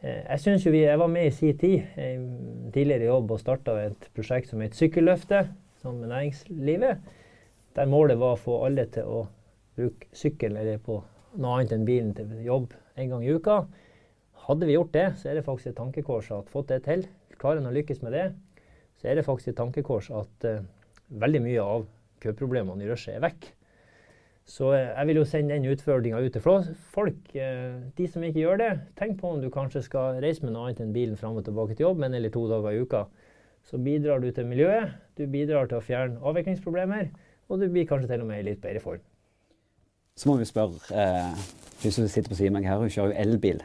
Eh, 0.01 0.25
jeg 0.25 0.39
synes 0.39 0.65
jo 0.65 0.73
vi, 0.73 0.81
jeg 0.83 0.99
var 0.99 1.07
med 1.07 1.29
i 1.29 1.31
sin 1.31 1.57
tid, 1.57 1.85
en 1.95 2.71
tidligere 2.73 3.07
jobb, 3.07 3.31
og 3.31 3.39
starta 3.39 3.77
et 3.85 4.09
prosjekt 4.13 4.51
som 4.51 4.59
het 4.61 4.75
Sykkelløftet, 4.75 5.53
sammen 5.81 6.01
med 6.03 6.11
næringslivet. 6.11 6.99
Der 7.75 7.87
målet 7.87 8.19
var 8.19 8.35
å 8.35 8.43
få 8.43 8.59
alle 8.65 8.85
til 8.91 9.07
å 9.07 9.23
bruke 9.79 10.11
sykkel 10.11 10.57
eller 10.59 10.83
på 10.83 10.99
noe 11.39 11.55
annet 11.55 11.71
enn 11.77 11.87
bilen 11.87 12.11
til 12.17 12.43
jobb 12.43 12.73
en 12.99 13.13
gang 13.13 13.23
i 13.23 13.31
uka. 13.31 13.61
Hadde 14.49 14.67
vi 14.67 14.75
gjort 14.75 14.91
det, 14.93 15.07
så 15.21 15.29
er 15.31 15.39
det 15.39 15.45
faktisk 15.47 15.71
et 15.71 15.79
tankekors 15.79 16.31
at 16.35 16.51
fått 16.51 16.73
det 16.73 16.83
til. 16.89 17.05
Klarer 17.39 17.61
en 17.61 17.71
å 17.71 17.73
lykkes 17.73 18.03
med 18.03 18.17
det, 18.17 18.27
så 19.01 19.09
er 19.09 19.17
det 19.17 19.25
faktisk 19.25 19.51
et 19.51 19.57
tankekors 19.57 20.11
at 20.13 20.45
uh, 20.45 20.61
veldig 21.21 21.41
mye 21.41 21.63
av 21.63 21.87
køproblemene 22.21 22.85
i 22.85 22.89
rushet 22.91 23.15
er 23.15 23.23
vekk. 23.23 23.47
Så 24.45 24.69
uh, 24.75 24.77
jeg 24.77 25.09
vil 25.09 25.19
jo 25.21 25.25
sende 25.25 25.55
den 25.55 25.65
utfordringa 25.73 26.21
ut 26.21 26.35
til 26.37 26.43
folk. 26.45 27.33
Uh, 27.33 27.81
de 27.97 28.07
som 28.07 28.25
ikke 28.27 28.43
gjør 28.43 28.61
det, 28.61 28.69
tenk 28.99 29.17
på 29.17 29.33
om 29.33 29.41
du 29.41 29.49
kanskje 29.53 29.81
skal 29.87 30.21
reise 30.21 30.45
med 30.45 30.53
noe 30.53 30.69
annet 30.69 30.83
enn 30.85 30.93
bilen 30.93 31.17
fram 31.17 31.39
og 31.41 31.47
tilbake 31.47 31.73
til 31.73 31.89
jobb 31.89 32.05
en 32.05 32.19
eller 32.19 32.33
to 32.33 32.45
dager 32.51 32.77
i 32.77 32.85
uka. 32.85 33.07
Så 33.65 33.81
bidrar 33.81 34.21
du 34.21 34.29
til 34.31 34.45
miljøet, 34.49 34.93
du 35.17 35.25
bidrar 35.29 35.69
til 35.69 35.81
å 35.81 35.85
fjerne 35.85 36.21
avviklingsproblemer, 36.21 37.09
og 37.49 37.61
du 37.61 37.67
blir 37.69 37.89
kanskje 37.89 38.13
til 38.13 38.23
og 38.23 38.29
med 38.29 38.41
i 38.41 38.47
litt 38.51 38.61
bedre 38.61 38.81
form. 38.81 39.03
Så 40.17 40.29
må 40.29 40.37
vi 40.37 40.45
spørre 40.45 40.77
eh, 40.93 41.43
Hun 41.81 41.93
som 41.93 42.07
sitter 42.09 42.29
på 42.29 42.37
siden 42.37 42.55
av 42.55 42.59
meg 42.59 42.69
her, 42.69 42.81
hun 42.81 42.91
kjører 42.93 43.13
jo 43.13 43.21
elbil. 43.23 43.61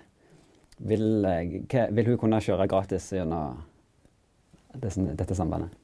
Vil, 0.89 1.09
vil 1.97 2.09
hun 2.11 2.21
kunne 2.21 2.41
kjøre 2.45 2.69
gratis 2.69 3.11
gjennom 3.13 3.59
dette 4.83 5.35
sambandet? 5.37 5.75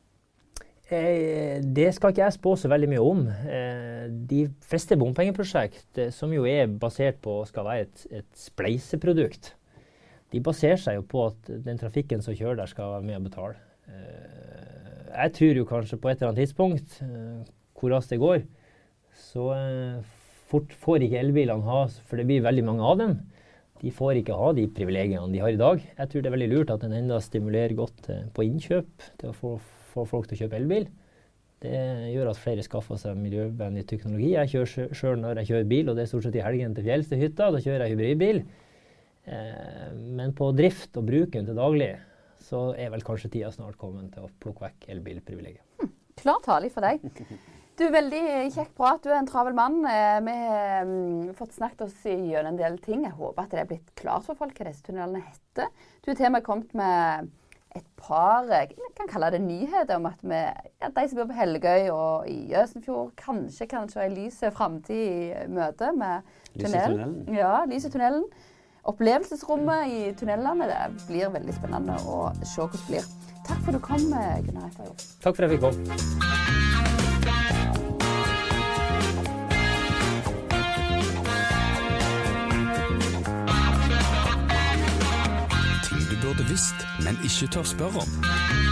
Eh, 0.92 1.62
det 1.62 1.88
skal 1.96 2.12
ikke 2.12 2.24
jeg 2.26 2.36
spå 2.36 2.52
så 2.58 2.68
veldig 2.68 2.90
mye 2.90 3.02
om. 3.04 3.24
Eh, 3.30 4.06
de 4.28 4.44
fleste 4.66 4.98
bompengeprosjekt, 5.00 5.86
eh, 5.98 6.10
som 6.12 6.32
jo 6.34 6.44
er 6.48 6.68
basert 6.68 7.20
på 7.24 7.38
skal 7.48 7.66
være 7.68 7.86
et, 7.86 8.06
et 8.20 8.30
spleiseprodukt, 8.36 9.54
de 10.32 10.40
baserer 10.44 10.80
seg 10.80 10.98
jo 10.98 11.04
på 11.08 11.26
at 11.30 11.52
den 11.64 11.80
trafikken 11.80 12.24
som 12.24 12.36
kjører 12.36 12.60
der, 12.60 12.70
skal 12.70 12.96
være 12.96 13.08
med 13.08 13.20
å 13.20 13.26
betale. 13.28 13.60
Jeg 15.12 15.32
tror 15.36 15.58
jo 15.58 15.66
kanskje 15.68 15.98
på 16.00 16.08
et 16.08 16.16
eller 16.16 16.30
annet 16.30 16.40
tidspunkt, 16.40 16.94
hvor 17.76 17.92
raskt 17.92 18.14
det 18.14 18.20
går, 18.22 18.46
så 19.28 19.50
fort 20.48 20.72
får 20.80 21.04
ikke 21.04 21.20
elbilene 21.20 21.66
ha, 21.66 21.82
for 22.08 22.16
det 22.16 22.24
blir 22.30 22.46
veldig 22.46 22.64
mange 22.64 22.86
av 22.88 23.02
dem, 23.02 23.12
de 23.82 23.90
får 23.90 24.20
ikke 24.20 24.38
ha 24.38 24.50
de 24.54 24.68
privilegiene 24.70 25.32
de 25.32 25.42
har 25.42 25.52
i 25.54 25.60
dag. 25.60 25.82
Jeg 25.82 26.10
tror 26.10 26.22
det 26.22 26.30
er 26.30 26.36
veldig 26.36 26.50
lurt 26.52 26.72
at 26.74 26.84
en 26.86 26.94
enda 26.94 27.18
stimulerer 27.22 27.74
godt 27.78 28.10
eh, 28.14 28.26
på 28.34 28.44
innkjøp 28.46 29.06
til 29.20 29.30
å 29.32 29.36
få, 29.36 29.56
få 29.92 30.04
folk 30.08 30.28
til 30.30 30.38
å 30.38 30.42
kjøpe 30.44 30.60
elbil. 30.60 30.86
Det 31.62 31.78
gjør 32.10 32.32
at 32.32 32.40
flere 32.42 32.62
skaffer 32.66 32.98
seg 32.98 33.18
miljøvennlig 33.22 33.84
teknologi. 33.90 34.32
Jeg 34.34 34.50
kjører 34.50 34.94
sjøl 34.98 35.20
når 35.22 35.42
jeg 35.42 35.50
kjører 35.52 35.68
bil, 35.70 35.90
og 35.90 35.98
det 35.98 36.04
er 36.04 36.10
stort 36.10 36.26
sett 36.26 36.38
i 36.38 36.42
helgene 36.42 36.74
til 36.74 36.86
fjells 36.88 37.10
til 37.10 37.22
hytta. 37.22 37.50
Da 37.54 37.62
kjører 37.62 37.86
jeg 37.86 37.94
hybridbil. 37.94 38.42
Eh, 39.30 39.88
men 40.18 40.34
på 40.38 40.50
drift 40.58 40.98
og 40.98 41.06
bruken 41.10 41.46
til 41.46 41.58
daglig 41.58 41.92
så 42.42 42.72
er 42.74 42.90
vel 42.90 43.04
kanskje 43.06 43.30
tida 43.36 43.52
snart 43.54 43.78
kommet 43.78 44.10
til 44.14 44.26
å 44.26 44.30
plukke 44.42 44.66
vekk 44.66 44.88
elbilprivilegiet. 44.96 45.62
Hm, 45.82 45.92
klar 46.18 46.42
tale 46.42 46.70
for 46.74 46.86
deg. 46.86 47.02
Du, 47.78 47.86
Veldig 47.88 48.22
kjekk 48.52 48.72
prat. 48.76 49.00
Du 49.02 49.10
er 49.10 49.18
en 49.18 49.28
travel 49.28 49.54
mann. 49.56 49.78
Eh, 49.88 50.18
vi 50.26 50.32
har 50.44 50.88
um, 50.88 51.30
fått 51.36 51.54
snakket 51.56 51.86
oss 51.86 52.02
gjennom 52.04 52.52
en 52.52 52.58
del 52.60 52.76
ting. 52.84 53.06
Jeg 53.06 53.16
håper 53.16 53.46
at 53.46 53.54
det 53.54 53.62
er 53.62 53.70
blitt 53.70 53.94
klart 53.98 54.26
for 54.26 54.38
folk 54.38 54.58
hva 54.58 54.68
disse 54.68 54.84
tunnelene 54.84 55.22
heter. 55.24 55.70
Du 56.02 56.12
har 56.12 56.18
til 56.18 56.28
og 56.28 56.34
med 56.36 56.44
kommet 56.46 56.76
med 56.76 57.32
et 57.72 57.86
par 57.96 58.44
jeg 58.50 58.74
kan 58.98 59.08
kalle 59.08 59.30
det 59.32 59.40
nyheter 59.40 59.96
om 59.96 60.04
at 60.10 60.20
vi, 60.20 60.36
ja, 60.36 60.90
de 60.92 61.04
som 61.08 61.22
bor 61.22 61.30
på 61.30 61.38
Helgøy 61.38 61.88
og 61.88 62.28
i 62.28 62.36
Jøsenfjord, 62.50 63.14
kanskje 63.16 63.68
kan 63.70 63.88
se 63.88 64.04
en 64.04 64.16
lys 64.18 64.42
framtid 64.52 65.00
i 65.00 65.48
møte 65.48 65.88
med 65.96 66.28
tunnelen. 66.52 67.22
Ja, 67.32 67.62
lys 67.64 67.88
i 67.88 67.94
tunnelen. 67.94 68.28
Opplevelsesrommet 68.92 69.88
i 69.88 70.00
tunnelene. 70.20 70.68
Det 70.68 71.06
blir 71.08 71.32
veldig 71.32 71.56
spennende 71.56 71.96
å 72.04 72.26
se 72.42 72.60
hvordan 72.60 72.76
det 72.76 72.88
blir. 72.90 73.12
Takk 73.48 73.64
for 73.64 73.72
at 73.72 73.80
du 73.80 73.84
kom, 73.88 74.08
Gunnar 74.12 74.68
Eiterjord. 74.68 75.06
Takk 75.24 75.32
for 75.32 75.40
at 75.40 75.48
jeg 75.48 75.56
fikk 75.56 75.70
komme. 75.70 76.91
Burde 86.32 86.48
visst, 86.48 86.74
men 87.04 87.18
ikke 87.24 87.46
tør 87.46 87.62
spørre 87.62 88.00
om. 88.00 88.71